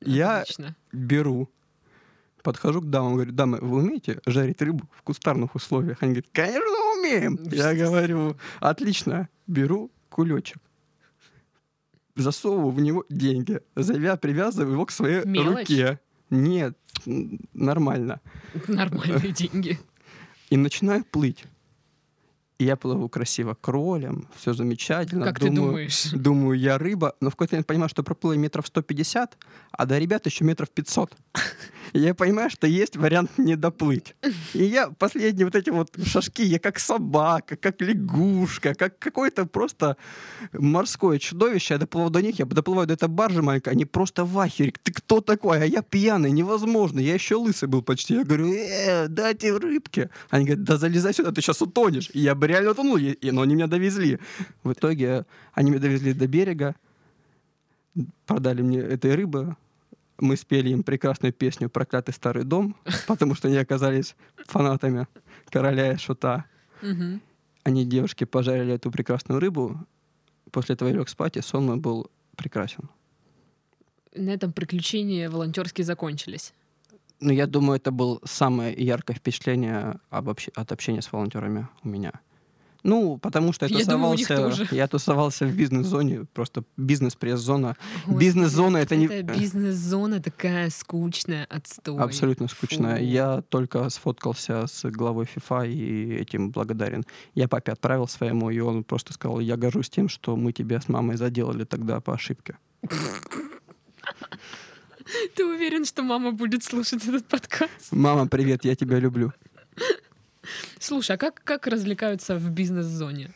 Я 0.00 0.42
беру, 0.90 1.50
подхожу 2.42 2.80
к 2.80 2.88
дамам, 2.88 3.16
говорю, 3.16 3.32
дамы, 3.32 3.58
вы 3.60 3.82
умеете 3.82 4.22
жарить 4.24 4.62
рыбу 4.62 4.88
в 4.96 5.02
кустарных 5.02 5.54
условиях? 5.54 5.98
Они 6.02 6.12
говорят, 6.12 6.30
конечно, 6.32 6.98
умеем. 6.98 7.38
Я 7.52 7.74
говорю, 7.74 8.38
отлично, 8.60 9.28
беру 9.46 9.90
кулечек 10.08 10.56
засовываю 12.16 12.70
в 12.70 12.80
него 12.80 13.04
деньги, 13.08 13.60
завя, 13.76 14.16
привязываю 14.16 14.72
его 14.72 14.84
к 14.84 14.90
своей 14.90 15.24
Мелочь. 15.24 15.68
руке. 15.68 16.00
Нет, 16.28 16.76
нормально. 17.54 18.20
Нормальные 18.68 19.32
деньги 19.32 19.78
и 20.50 20.56
начинаю 20.56 21.04
плыть. 21.04 21.44
И 22.58 22.64
я 22.64 22.76
плыву 22.76 23.08
красиво 23.08 23.56
кролем, 23.58 24.28
все 24.36 24.52
замечательно. 24.52 25.24
Как 25.24 25.38
думаю, 25.38 25.54
ты 25.54 25.60
думаешь? 25.60 26.10
Думаю, 26.12 26.58
я 26.58 26.76
рыба, 26.76 27.14
но 27.20 27.30
в 27.30 27.32
какой-то 27.32 27.54
момент 27.54 27.66
понимаю, 27.66 27.88
что 27.88 28.02
проплыл 28.02 28.34
метров 28.34 28.66
150, 28.66 29.38
а 29.72 29.86
до 29.86 29.96
ребят 29.96 30.26
еще 30.26 30.44
метров 30.44 30.68
500. 30.68 31.16
И 31.92 31.98
я 31.98 32.14
понимаю, 32.14 32.50
что 32.50 32.66
есть 32.66 32.96
вариант 32.96 33.38
не 33.38 33.56
доплыть. 33.56 34.14
И 34.54 34.64
я 34.64 34.90
последние 34.90 35.44
вот 35.44 35.54
эти 35.54 35.70
вот 35.70 35.90
шажки, 36.04 36.42
я 36.42 36.58
как 36.58 36.78
собака, 36.78 37.56
как 37.56 37.80
лягушка, 37.80 38.74
как 38.74 38.98
какое-то 38.98 39.46
просто 39.46 39.96
морское 40.52 41.18
чудовище. 41.18 41.74
Я 41.74 41.78
доплываю 41.78 42.10
до 42.10 42.22
них, 42.22 42.38
я 42.38 42.44
доплываю 42.44 42.86
до 42.86 42.94
этой 42.94 43.08
баржи 43.08 43.42
маленькой, 43.42 43.72
они 43.72 43.84
просто 43.84 44.24
в 44.24 44.38
ахере. 44.38 44.72
Ты 44.82 44.92
кто 44.92 45.20
такой? 45.20 45.62
А 45.62 45.64
я 45.64 45.82
пьяный, 45.82 46.30
невозможно. 46.30 47.00
Я 47.00 47.14
еще 47.14 47.36
лысый 47.36 47.68
был 47.68 47.82
почти. 47.82 48.14
Я 48.14 48.24
говорю, 48.24 48.52
э, 48.52 49.08
дайте 49.08 49.56
рыбки. 49.56 50.10
Они 50.30 50.44
говорят, 50.44 50.64
да 50.64 50.76
залезай 50.76 51.14
сюда, 51.14 51.32
ты 51.32 51.40
сейчас 51.40 51.62
утонешь. 51.62 52.10
И 52.12 52.20
я 52.20 52.34
бы 52.34 52.46
реально 52.46 52.70
утонул, 52.70 52.98
но 53.22 53.42
они 53.42 53.54
меня 53.54 53.66
довезли. 53.66 54.18
В 54.62 54.72
итоге 54.72 55.26
они 55.54 55.70
меня 55.70 55.80
довезли 55.80 56.12
до 56.12 56.26
берега, 56.26 56.74
продали 58.26 58.62
мне 58.62 58.78
этой 58.78 59.14
рыбы, 59.14 59.56
мы 60.20 60.36
спели 60.36 60.70
им 60.70 60.82
прекрасную 60.82 61.32
песню 61.32 61.68
«Проклятый 61.68 62.14
старый 62.14 62.44
дом», 62.44 62.76
потому 63.06 63.34
что 63.34 63.48
они 63.48 63.56
оказались 63.56 64.16
фанатами 64.46 65.06
короля 65.50 65.92
и 65.92 65.96
шута. 65.96 66.44
Они, 67.62 67.84
девушки, 67.84 68.24
пожарили 68.24 68.72
эту 68.72 68.90
прекрасную 68.90 69.38
рыбу. 69.40 69.78
После 70.50 70.74
этого 70.74 70.88
я 70.88 70.94
лег 70.94 71.08
спать, 71.08 71.36
и 71.36 71.42
сон 71.42 71.66
мой 71.66 71.76
был 71.76 72.10
прекрасен. 72.36 72.88
На 74.14 74.30
этом 74.30 74.52
приключения 74.52 75.28
волонтерские 75.28 75.84
закончились. 75.84 76.52
Ну, 77.20 77.32
я 77.32 77.46
думаю, 77.46 77.76
это 77.76 77.90
было 77.90 78.18
самое 78.24 78.74
яркое 78.74 79.14
впечатление 79.14 80.00
об 80.08 80.28
общ... 80.28 80.48
от 80.54 80.72
общения 80.72 81.02
с 81.02 81.12
волонтерами 81.12 81.68
у 81.84 81.88
меня. 81.88 82.12
Ну, 82.82 83.18
потому 83.18 83.52
что 83.52 83.66
я, 83.66 83.78
я 83.78 83.84
тусовался, 83.84 84.36
думаю, 84.36 84.68
я 84.70 84.88
тусовался 84.88 85.46
в 85.46 85.54
бизнес-зоне, 85.54 86.26
просто 86.32 86.64
бизнес-пресс-зона. 86.76 87.76
Бизнес-зона 88.06 88.78
это 88.78 88.96
не... 88.96 89.22
бизнес-зона 89.22 90.20
такая 90.20 90.70
скучная, 90.70 91.46
отстой. 91.50 91.98
Абсолютно 91.98 92.48
скучная. 92.48 92.96
Фу. 92.96 93.02
Я 93.04 93.42
только 93.48 93.88
сфоткался 93.90 94.66
с 94.66 94.90
главой 94.90 95.26
ФИФА 95.26 95.64
и 95.64 96.14
этим 96.14 96.50
благодарен. 96.50 97.04
Я 97.34 97.48
папе 97.48 97.72
отправил 97.72 98.08
своему, 98.08 98.50
и 98.50 98.60
он 98.60 98.84
просто 98.84 99.12
сказал, 99.12 99.40
я 99.40 99.56
горжусь 99.56 99.90
тем, 99.90 100.08
что 100.08 100.36
мы 100.36 100.52
тебя 100.52 100.80
с 100.80 100.88
мамой 100.88 101.16
заделали 101.16 101.64
тогда 101.64 102.00
по 102.00 102.14
ошибке. 102.14 102.56
Ты 105.34 105.44
уверен, 105.44 105.84
что 105.84 106.02
мама 106.02 106.32
будет 106.32 106.62
слушать 106.62 107.04
этот 107.04 107.26
подкаст? 107.26 107.90
Мама, 107.90 108.26
привет, 108.26 108.64
я 108.64 108.74
тебя 108.74 108.98
люблю. 108.98 109.32
Слушай, 110.78 111.16
а 111.16 111.18
как, 111.18 111.42
как 111.44 111.66
развлекаются 111.66 112.36
в 112.36 112.50
бизнес-зоне? 112.50 113.30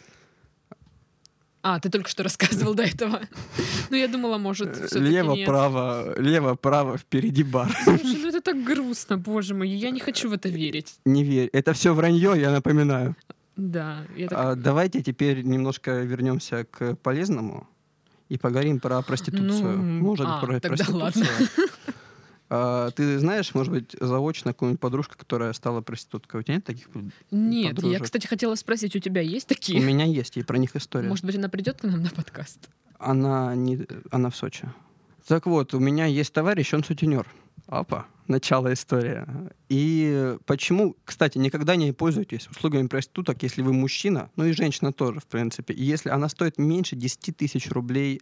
А, 1.62 1.80
ты 1.80 1.88
только 1.88 2.10
что 2.10 2.22
рассказывал 2.22 2.74
до 2.74 2.82
этого. 2.82 3.20
Ну, 3.90 3.96
я 3.96 4.08
думала, 4.08 4.38
может, 4.38 4.94
Лево-право, 4.94 6.18
лево-право, 6.18 6.96
впереди 6.96 7.42
бар. 7.42 7.70
Слушай, 7.84 8.16
ну 8.22 8.28
это 8.28 8.40
так 8.40 8.64
грустно, 8.64 9.18
боже 9.18 9.54
мой, 9.54 9.68
я 9.68 9.90
не 9.90 10.00
хочу 10.00 10.30
в 10.30 10.32
это 10.32 10.48
верить. 10.48 10.96
Не 11.04 11.22
верь. 11.22 11.50
Это 11.52 11.74
все 11.74 11.94
вранье, 11.94 12.32
я 12.36 12.50
напоминаю. 12.50 13.14
Да. 13.56 14.04
Я 14.16 14.28
так... 14.28 14.38
а, 14.38 14.54
давайте 14.56 15.02
теперь 15.02 15.42
немножко 15.42 16.00
вернемся 16.00 16.64
к 16.64 16.96
полезному 16.96 17.68
и 18.28 18.38
поговорим 18.38 18.80
про 18.80 19.02
проституцию. 19.02 19.76
Ну, 19.78 20.00
Может, 20.02 20.26
а, 20.28 20.40
про 20.40 20.60
тогда 20.60 20.84
проституцию. 20.84 21.26
Ладно. 21.26 21.26
А, 22.56 22.92
ты 22.92 23.18
знаешь, 23.18 23.52
может 23.52 23.72
быть, 23.72 23.96
заочно 24.00 24.52
какую-нибудь 24.52 24.80
подружку, 24.80 25.16
которая 25.18 25.52
стала 25.54 25.80
проституткой? 25.80 26.40
У 26.40 26.42
тебя 26.44 26.54
нет 26.54 26.64
таких 26.64 26.88
Нет, 27.32 27.74
подружек? 27.74 27.98
я, 27.98 28.04
кстати, 28.04 28.28
хотела 28.28 28.54
спросить, 28.54 28.94
у 28.94 29.00
тебя 29.00 29.22
есть 29.22 29.48
такие? 29.48 29.80
У 29.80 29.82
меня 29.82 30.04
есть, 30.04 30.36
и 30.36 30.42
про 30.44 30.56
них 30.56 30.76
история. 30.76 31.08
Может 31.08 31.24
быть, 31.24 31.34
она 31.34 31.48
придет 31.48 31.80
к 31.80 31.82
нам 31.82 32.00
на 32.04 32.10
подкаст? 32.10 32.68
Она, 33.00 33.56
не, 33.56 33.84
она 34.12 34.30
в 34.30 34.36
Сочи. 34.36 34.68
Так 35.26 35.46
вот, 35.46 35.74
у 35.74 35.80
меня 35.80 36.06
есть 36.06 36.32
товарищ, 36.32 36.72
он 36.74 36.84
сутенер. 36.84 37.26
Апа, 37.66 38.06
начало 38.28 38.72
истории. 38.72 39.24
И 39.68 40.36
почему, 40.46 40.96
кстати, 41.04 41.38
никогда 41.38 41.74
не 41.74 41.90
пользуйтесь 41.90 42.46
услугами 42.46 42.86
проституток, 42.86 43.42
если 43.42 43.62
вы 43.62 43.72
мужчина, 43.72 44.30
ну 44.36 44.44
и 44.44 44.52
женщина 44.52 44.92
тоже, 44.92 45.18
в 45.18 45.26
принципе. 45.26 45.74
И 45.74 45.82
если 45.82 46.10
она 46.10 46.28
стоит 46.28 46.58
меньше 46.58 46.94
10 46.94 47.36
тысяч 47.36 47.68
рублей 47.70 48.20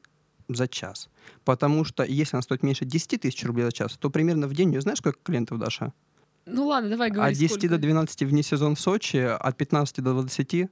за 0.56 0.68
час. 0.68 1.08
Потому 1.44 1.84
что 1.84 2.04
если 2.04 2.36
она 2.36 2.42
стоит 2.42 2.62
меньше 2.62 2.84
10 2.84 3.20
тысяч 3.20 3.44
рублей 3.44 3.64
за 3.64 3.72
час, 3.72 3.96
то 3.98 4.10
примерно 4.10 4.46
в 4.46 4.54
день, 4.54 4.78
знаешь, 4.80 4.98
сколько 4.98 5.18
клиентов, 5.22 5.58
Даша? 5.58 5.92
Ну 6.46 6.66
ладно, 6.66 6.90
давай 6.90 7.10
говори. 7.10 7.32
От 7.32 7.38
10 7.38 7.52
сколько? 7.52 7.68
до 7.68 7.78
12 7.78 8.22
вне 8.22 8.42
сезон 8.42 8.74
в 8.74 8.80
Сочи, 8.80 9.16
от 9.16 9.56
15 9.56 10.02
до 10.02 10.12
20 10.12 10.70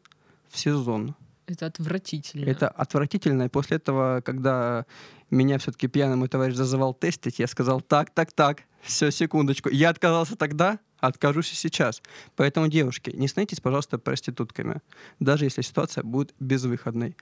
в 0.49 0.59
сезон. 0.59 1.15
Это 1.47 1.67
отвратительно. 1.67 2.49
Это 2.49 2.69
отвратительно. 2.69 3.45
И 3.45 3.49
после 3.49 3.77
этого, 3.77 4.23
когда 4.25 4.87
меня 5.31 5.59
все-таки 5.59 5.89
пьяный 5.89 6.17
мой 6.17 6.29
товарищ 6.29 6.55
зазывал 6.55 6.95
тестить, 6.95 7.39
я 7.39 7.47
сказал, 7.47 7.81
так, 7.81 8.11
так, 8.11 8.33
так, 8.33 8.63
все, 8.83 9.11
секундочку. 9.11 9.69
Я 9.69 9.91
отказался 9.91 10.37
тогда, 10.37 10.79
откажусь 10.99 11.53
и 11.53 11.57
сейчас. 11.57 12.03
Поэтому, 12.37 12.69
девушки, 12.69 13.11
не 13.11 13.29
становитесь, 13.29 13.61
пожалуйста, 13.61 13.99
проститутками, 13.99 14.81
даже 15.19 15.45
если 15.45 15.63
ситуация 15.63 16.05
будет 16.05 16.35
безвыходной. 16.39 17.17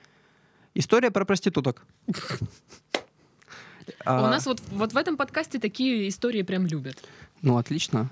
История 0.78 1.10
про 1.10 1.24
проституток. 1.24 1.84
А... 4.04 4.22
У 4.22 4.26
нас 4.28 4.46
вот, 4.46 4.60
вот 4.70 4.92
в 4.92 4.96
этом 4.96 5.16
подкасте 5.16 5.58
такие 5.58 6.08
истории 6.08 6.42
прям 6.42 6.66
любят. 6.66 6.96
Ну, 7.42 7.56
отлично. 7.56 8.10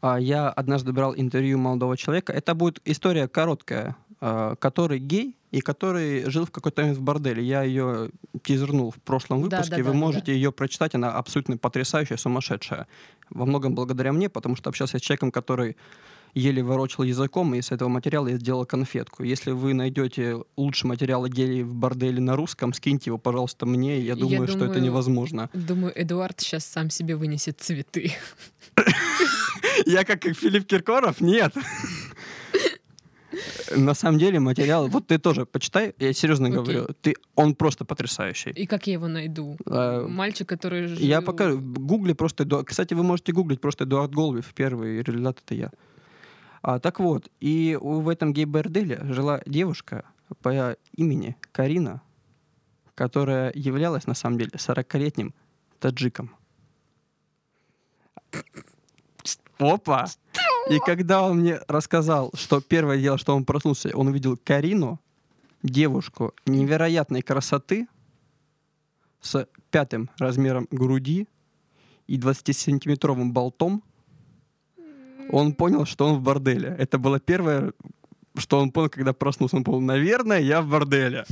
А, 0.00 0.18
я 0.18 0.48
однажды 0.48 0.92
брал 0.92 1.14
интервью 1.14 1.56
молодого 1.56 1.96
человека. 1.96 2.32
Это 2.32 2.56
будет 2.56 2.80
история 2.84 3.28
короткая, 3.28 3.96
а, 4.20 4.56
который 4.56 4.98
гей 4.98 5.36
и 5.52 5.60
который 5.60 6.28
жил 6.28 6.46
в 6.46 6.50
какой-то 6.50 6.82
момент 6.82 6.98
в 6.98 7.02
борделе. 7.02 7.44
Я 7.44 7.62
ее 7.62 8.10
тизернул 8.42 8.90
в 8.90 8.96
прошлом 8.96 9.42
выпуске. 9.42 9.70
Да, 9.70 9.76
да, 9.76 9.84
Вы 9.84 9.92
да, 9.92 9.96
можете 9.96 10.26
да. 10.26 10.32
ее 10.32 10.50
прочитать. 10.50 10.96
Она 10.96 11.12
абсолютно 11.12 11.58
потрясающая, 11.58 12.16
сумасшедшая. 12.16 12.88
Во 13.30 13.46
многом 13.46 13.76
благодаря 13.76 14.12
мне, 14.12 14.28
потому 14.28 14.56
что 14.56 14.68
общался 14.68 14.98
с 14.98 15.00
человеком, 15.00 15.30
который 15.30 15.76
еле 16.34 16.62
ворочал 16.62 17.04
языком, 17.04 17.54
и 17.54 17.58
из 17.58 17.70
этого 17.70 17.88
материала 17.88 18.28
я 18.28 18.36
сделал 18.36 18.66
конфетку. 18.66 19.22
Если 19.22 19.52
вы 19.52 19.74
найдете 19.74 20.42
лучший 20.56 20.86
материал 20.86 21.26
гелий 21.26 21.62
в 21.62 21.74
борделе 21.74 22.20
на 22.20 22.36
русском, 22.36 22.72
скиньте 22.72 23.10
его, 23.10 23.18
пожалуйста, 23.18 23.66
мне. 23.66 24.00
Я 24.00 24.16
думаю, 24.16 24.42
я 24.42 24.46
что 24.46 24.58
думаю, 24.58 24.70
это 24.70 24.80
невозможно. 24.80 25.50
Думаю, 25.54 25.92
Эдуард 25.94 26.40
сейчас 26.40 26.64
сам 26.64 26.90
себе 26.90 27.16
вынесет 27.16 27.60
цветы. 27.60 28.12
Я 29.86 30.04
как 30.04 30.24
Филипп 30.24 30.66
Киркоров? 30.66 31.20
Нет. 31.20 31.54
На 33.76 33.94
самом 33.94 34.18
деле 34.18 34.38
материал, 34.40 34.88
вот 34.88 35.08
ты 35.08 35.18
тоже 35.18 35.46
почитай, 35.46 35.94
я 35.98 36.12
серьезно 36.12 36.46
okay. 36.46 36.52
говорю, 36.52 36.88
ты, 37.00 37.14
он 37.34 37.54
просто 37.54 37.84
потрясающий. 37.84 38.50
И 38.50 38.66
как 38.66 38.86
я 38.86 38.94
его 38.94 39.08
найду? 39.08 39.56
А, 39.66 40.06
Мальчик, 40.06 40.48
который... 40.48 40.86
Жил... 40.86 40.98
Я 40.98 41.20
покажу, 41.20 41.58
гугли 41.60 42.12
просто, 42.12 42.44
кстати, 42.64 42.94
вы 42.94 43.02
можете 43.02 43.32
гуглить 43.32 43.60
просто 43.60 43.84
Эдуард 43.84 44.14
Голубев, 44.14 44.52
первый 44.54 45.02
результат 45.02 45.38
это 45.44 45.54
я. 45.54 45.70
А, 46.66 46.78
так 46.78 46.98
вот, 46.98 47.30
и 47.40 47.78
в 47.78 48.08
этом 48.08 48.32
гей-борделе 48.32 48.98
жила 49.02 49.42
девушка 49.44 50.06
по 50.40 50.78
имени 50.94 51.36
Карина, 51.52 52.00
которая 52.94 53.52
являлась 53.54 54.06
на 54.06 54.14
самом 54.14 54.38
деле 54.38 54.52
40-летним 54.54 55.34
таджиком. 55.78 56.34
Опа! 59.58 60.06
И 60.70 60.78
когда 60.78 61.24
он 61.24 61.40
мне 61.40 61.60
рассказал, 61.68 62.30
что 62.32 62.62
первое 62.62 62.98
дело, 62.98 63.18
что 63.18 63.36
он 63.36 63.44
проснулся, 63.44 63.90
он 63.94 64.06
увидел 64.06 64.38
Карину, 64.42 64.98
девушку 65.62 66.32
невероятной 66.46 67.20
красоты, 67.20 67.88
с 69.20 69.46
пятым 69.70 70.08
размером 70.16 70.66
груди 70.70 71.28
и 72.06 72.16
20-сантиметровым 72.16 73.32
болтом, 73.32 73.82
он 75.30 75.54
понял, 75.54 75.84
что 75.86 76.06
он 76.06 76.16
в 76.16 76.22
борделе. 76.22 76.74
Это 76.78 76.98
было 76.98 77.20
первое, 77.20 77.72
что 78.36 78.60
он 78.60 78.70
понял, 78.70 78.88
когда 78.88 79.12
проснулся. 79.12 79.56
Он 79.56 79.64
понял, 79.64 79.80
наверное, 79.80 80.40
я 80.40 80.60
в 80.62 80.68
борделе. 80.68 81.24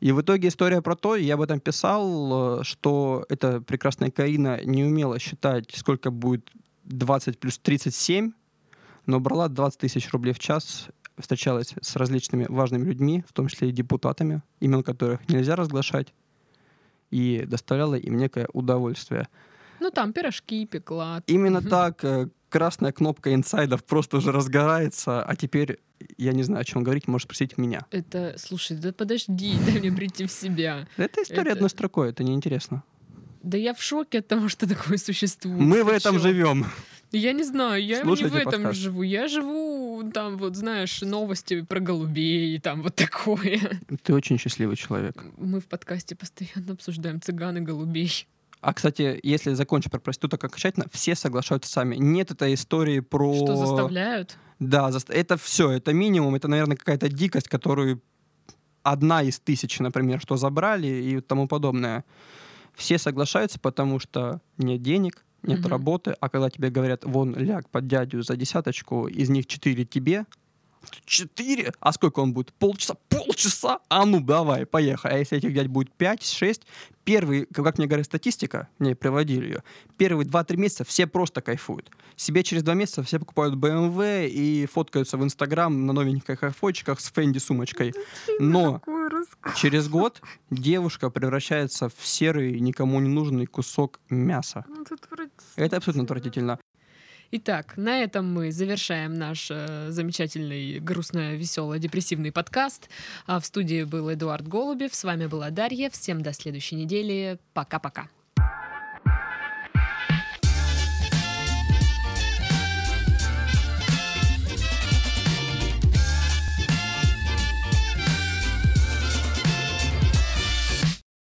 И 0.00 0.12
в 0.12 0.20
итоге 0.20 0.48
история 0.48 0.80
про 0.80 0.94
то, 0.94 1.16
я 1.16 1.34
об 1.34 1.40
этом 1.40 1.58
писал, 1.58 2.62
что 2.62 3.26
эта 3.28 3.60
прекрасная 3.60 4.10
Карина 4.10 4.60
не 4.64 4.84
умела 4.84 5.18
считать, 5.18 5.74
сколько 5.74 6.10
будет 6.10 6.50
20 6.84 7.38
плюс 7.38 7.58
37, 7.58 8.32
но 9.06 9.20
брала 9.20 9.48
20 9.48 9.80
тысяч 9.80 10.10
рублей 10.12 10.32
в 10.34 10.38
час, 10.38 10.88
встречалась 11.18 11.74
с 11.80 11.96
различными 11.96 12.46
важными 12.48 12.84
людьми, 12.84 13.24
в 13.28 13.32
том 13.32 13.48
числе 13.48 13.70
и 13.70 13.72
депутатами, 13.72 14.42
имен 14.60 14.84
которых 14.84 15.28
нельзя 15.28 15.56
разглашать, 15.56 16.14
и 17.10 17.44
доставляла 17.46 17.96
им 17.96 18.16
некое 18.16 18.48
удовольствие. 18.52 19.28
Ну, 19.80 19.90
там 19.90 20.12
пирожки 20.12 20.66
пекла. 20.66 21.22
Именно 21.26 21.62
так. 21.62 22.04
Красная 22.48 22.92
кнопка 22.92 23.34
инсайдов 23.34 23.84
просто 23.84 24.18
уже 24.18 24.32
разгорается, 24.32 25.22
а 25.22 25.36
теперь 25.36 25.78
я 26.16 26.32
не 26.32 26.42
знаю, 26.42 26.62
о 26.62 26.64
чем 26.64 26.82
говорить, 26.82 27.08
можешь 27.08 27.24
спросить 27.24 27.58
меня. 27.58 27.84
Это, 27.90 28.34
слушай, 28.38 28.76
да 28.76 28.92
подожди, 28.92 29.56
дай 29.66 29.80
мне 29.80 29.92
прийти 29.92 30.26
в 30.26 30.32
себя. 30.32 30.86
Это 30.96 31.22
история 31.22 31.42
это... 31.42 31.52
одной 31.52 31.70
строкой, 31.70 32.10
это 32.10 32.24
неинтересно. 32.24 32.82
Да 33.42 33.56
я 33.56 33.72
в 33.74 33.82
шоке 33.82 34.18
от 34.18 34.28
того, 34.28 34.48
что 34.48 34.68
такое 34.68 34.98
существует. 34.98 35.58
Мы 35.58 35.84
в 35.84 35.88
этом 35.88 36.18
живем. 36.18 36.66
Я 37.10 37.32
не 37.32 37.42
знаю, 37.42 37.82
я 37.82 38.02
Слушайте 38.02 38.24
не 38.24 38.30
в 38.30 38.48
этом 38.48 38.62
подкаст. 38.62 38.80
живу. 38.80 39.02
Я 39.02 39.28
живу, 39.28 40.10
там, 40.12 40.36
вот, 40.36 40.56
знаешь, 40.56 41.00
новости 41.00 41.62
про 41.62 41.80
голубей, 41.80 42.58
там, 42.58 42.82
вот 42.82 42.96
такое. 42.96 43.80
Ты 44.02 44.12
очень 44.12 44.38
счастливый 44.38 44.76
человек. 44.76 45.24
Мы 45.38 45.60
в 45.60 45.66
подкасте 45.66 46.14
постоянно 46.14 46.74
обсуждаем 46.74 47.22
цыган 47.22 47.56
и 47.56 47.60
голубей. 47.60 48.26
А, 48.60 48.74
кстати, 48.74 49.20
если 49.22 49.52
закончить 49.54 49.90
про 49.90 50.00
проституток 50.00 50.42
окончательно, 50.44 50.86
все 50.92 51.14
соглашаются 51.14 51.70
сами. 51.70 51.96
Нет 51.96 52.30
этой 52.30 52.54
истории 52.54 53.00
про... 53.00 53.34
Что 53.34 53.56
заставляют? 53.56 54.36
Да, 54.58 54.90
это 55.08 55.36
все, 55.36 55.70
это 55.70 55.92
минимум, 55.92 56.34
это, 56.34 56.48
наверное, 56.48 56.76
какая-то 56.76 57.08
дикость, 57.08 57.48
которую 57.48 58.02
одна 58.82 59.22
из 59.22 59.38
тысяч, 59.38 59.78
например, 59.78 60.20
что 60.20 60.36
забрали 60.36 60.88
и 60.88 61.20
тому 61.20 61.46
подобное. 61.46 62.04
Все 62.74 62.98
соглашаются, 62.98 63.60
потому 63.60 64.00
что 64.00 64.40
нет 64.56 64.82
денег, 64.82 65.24
нет 65.42 65.60
угу. 65.60 65.68
работы, 65.68 66.16
а 66.20 66.28
когда 66.28 66.50
тебе 66.50 66.70
говорят, 66.70 67.04
вон, 67.04 67.36
ляг 67.36 67.68
под 67.68 67.86
дядю 67.86 68.22
за 68.22 68.36
десяточку, 68.36 69.06
из 69.06 69.28
них 69.28 69.46
четыре 69.46 69.84
тебе, 69.84 70.26
Четыре? 71.04 71.72
А 71.80 71.92
сколько 71.92 72.20
он 72.20 72.32
будет? 72.32 72.52
Полчаса? 72.52 72.94
Полчаса? 73.08 73.80
А 73.88 74.04
ну, 74.04 74.20
давай, 74.20 74.66
поехали. 74.66 75.12
А 75.14 75.18
если 75.18 75.38
этих 75.38 75.54
дядь 75.54 75.68
будет 75.68 75.92
пять, 75.92 76.24
шесть? 76.24 76.62
Первый, 77.04 77.46
как 77.46 77.78
мне 77.78 77.86
говорит 77.86 78.04
статистика, 78.04 78.68
мне 78.78 78.94
приводили 78.94 79.44
ее, 79.46 79.62
первые 79.96 80.26
два-три 80.26 80.58
месяца 80.58 80.84
все 80.84 81.06
просто 81.06 81.40
кайфуют. 81.40 81.90
Себе 82.16 82.42
через 82.42 82.62
два 82.62 82.74
месяца 82.74 83.02
все 83.02 83.18
покупают 83.18 83.54
BMW 83.54 84.28
и 84.28 84.66
фоткаются 84.66 85.16
в 85.16 85.24
Инстаграм 85.24 85.86
на 85.86 85.94
новеньких 85.94 86.42
айфончиках 86.42 87.00
с 87.00 87.10
Фэнди 87.10 87.38
сумочкой. 87.38 87.94
Но 88.38 88.82
через 89.56 89.88
год 89.88 90.20
девушка 90.50 91.08
превращается 91.08 91.88
в 91.88 92.06
серый, 92.06 92.60
никому 92.60 93.00
не 93.00 93.08
нужный 93.08 93.46
кусок 93.46 94.00
мяса. 94.10 94.66
Ну, 94.68 94.84
Это 95.56 95.78
абсолютно 95.78 96.02
отвратительно. 96.02 96.58
Итак, 97.30 97.76
на 97.76 98.02
этом 98.02 98.32
мы 98.32 98.50
завершаем 98.50 99.12
наш 99.12 99.50
э, 99.50 99.90
замечательный, 99.90 100.78
грустно-весело-депрессивный 100.80 102.32
подкаст. 102.32 102.88
А 103.26 103.38
в 103.38 103.44
студии 103.44 103.84
был 103.84 104.10
Эдуард 104.10 104.48
Голубев, 104.48 104.94
с 104.94 105.04
вами 105.04 105.26
была 105.26 105.50
Дарья. 105.50 105.90
Всем 105.90 106.22
до 106.22 106.32
следующей 106.32 106.76
недели. 106.76 107.38
Пока-пока. 107.52 108.08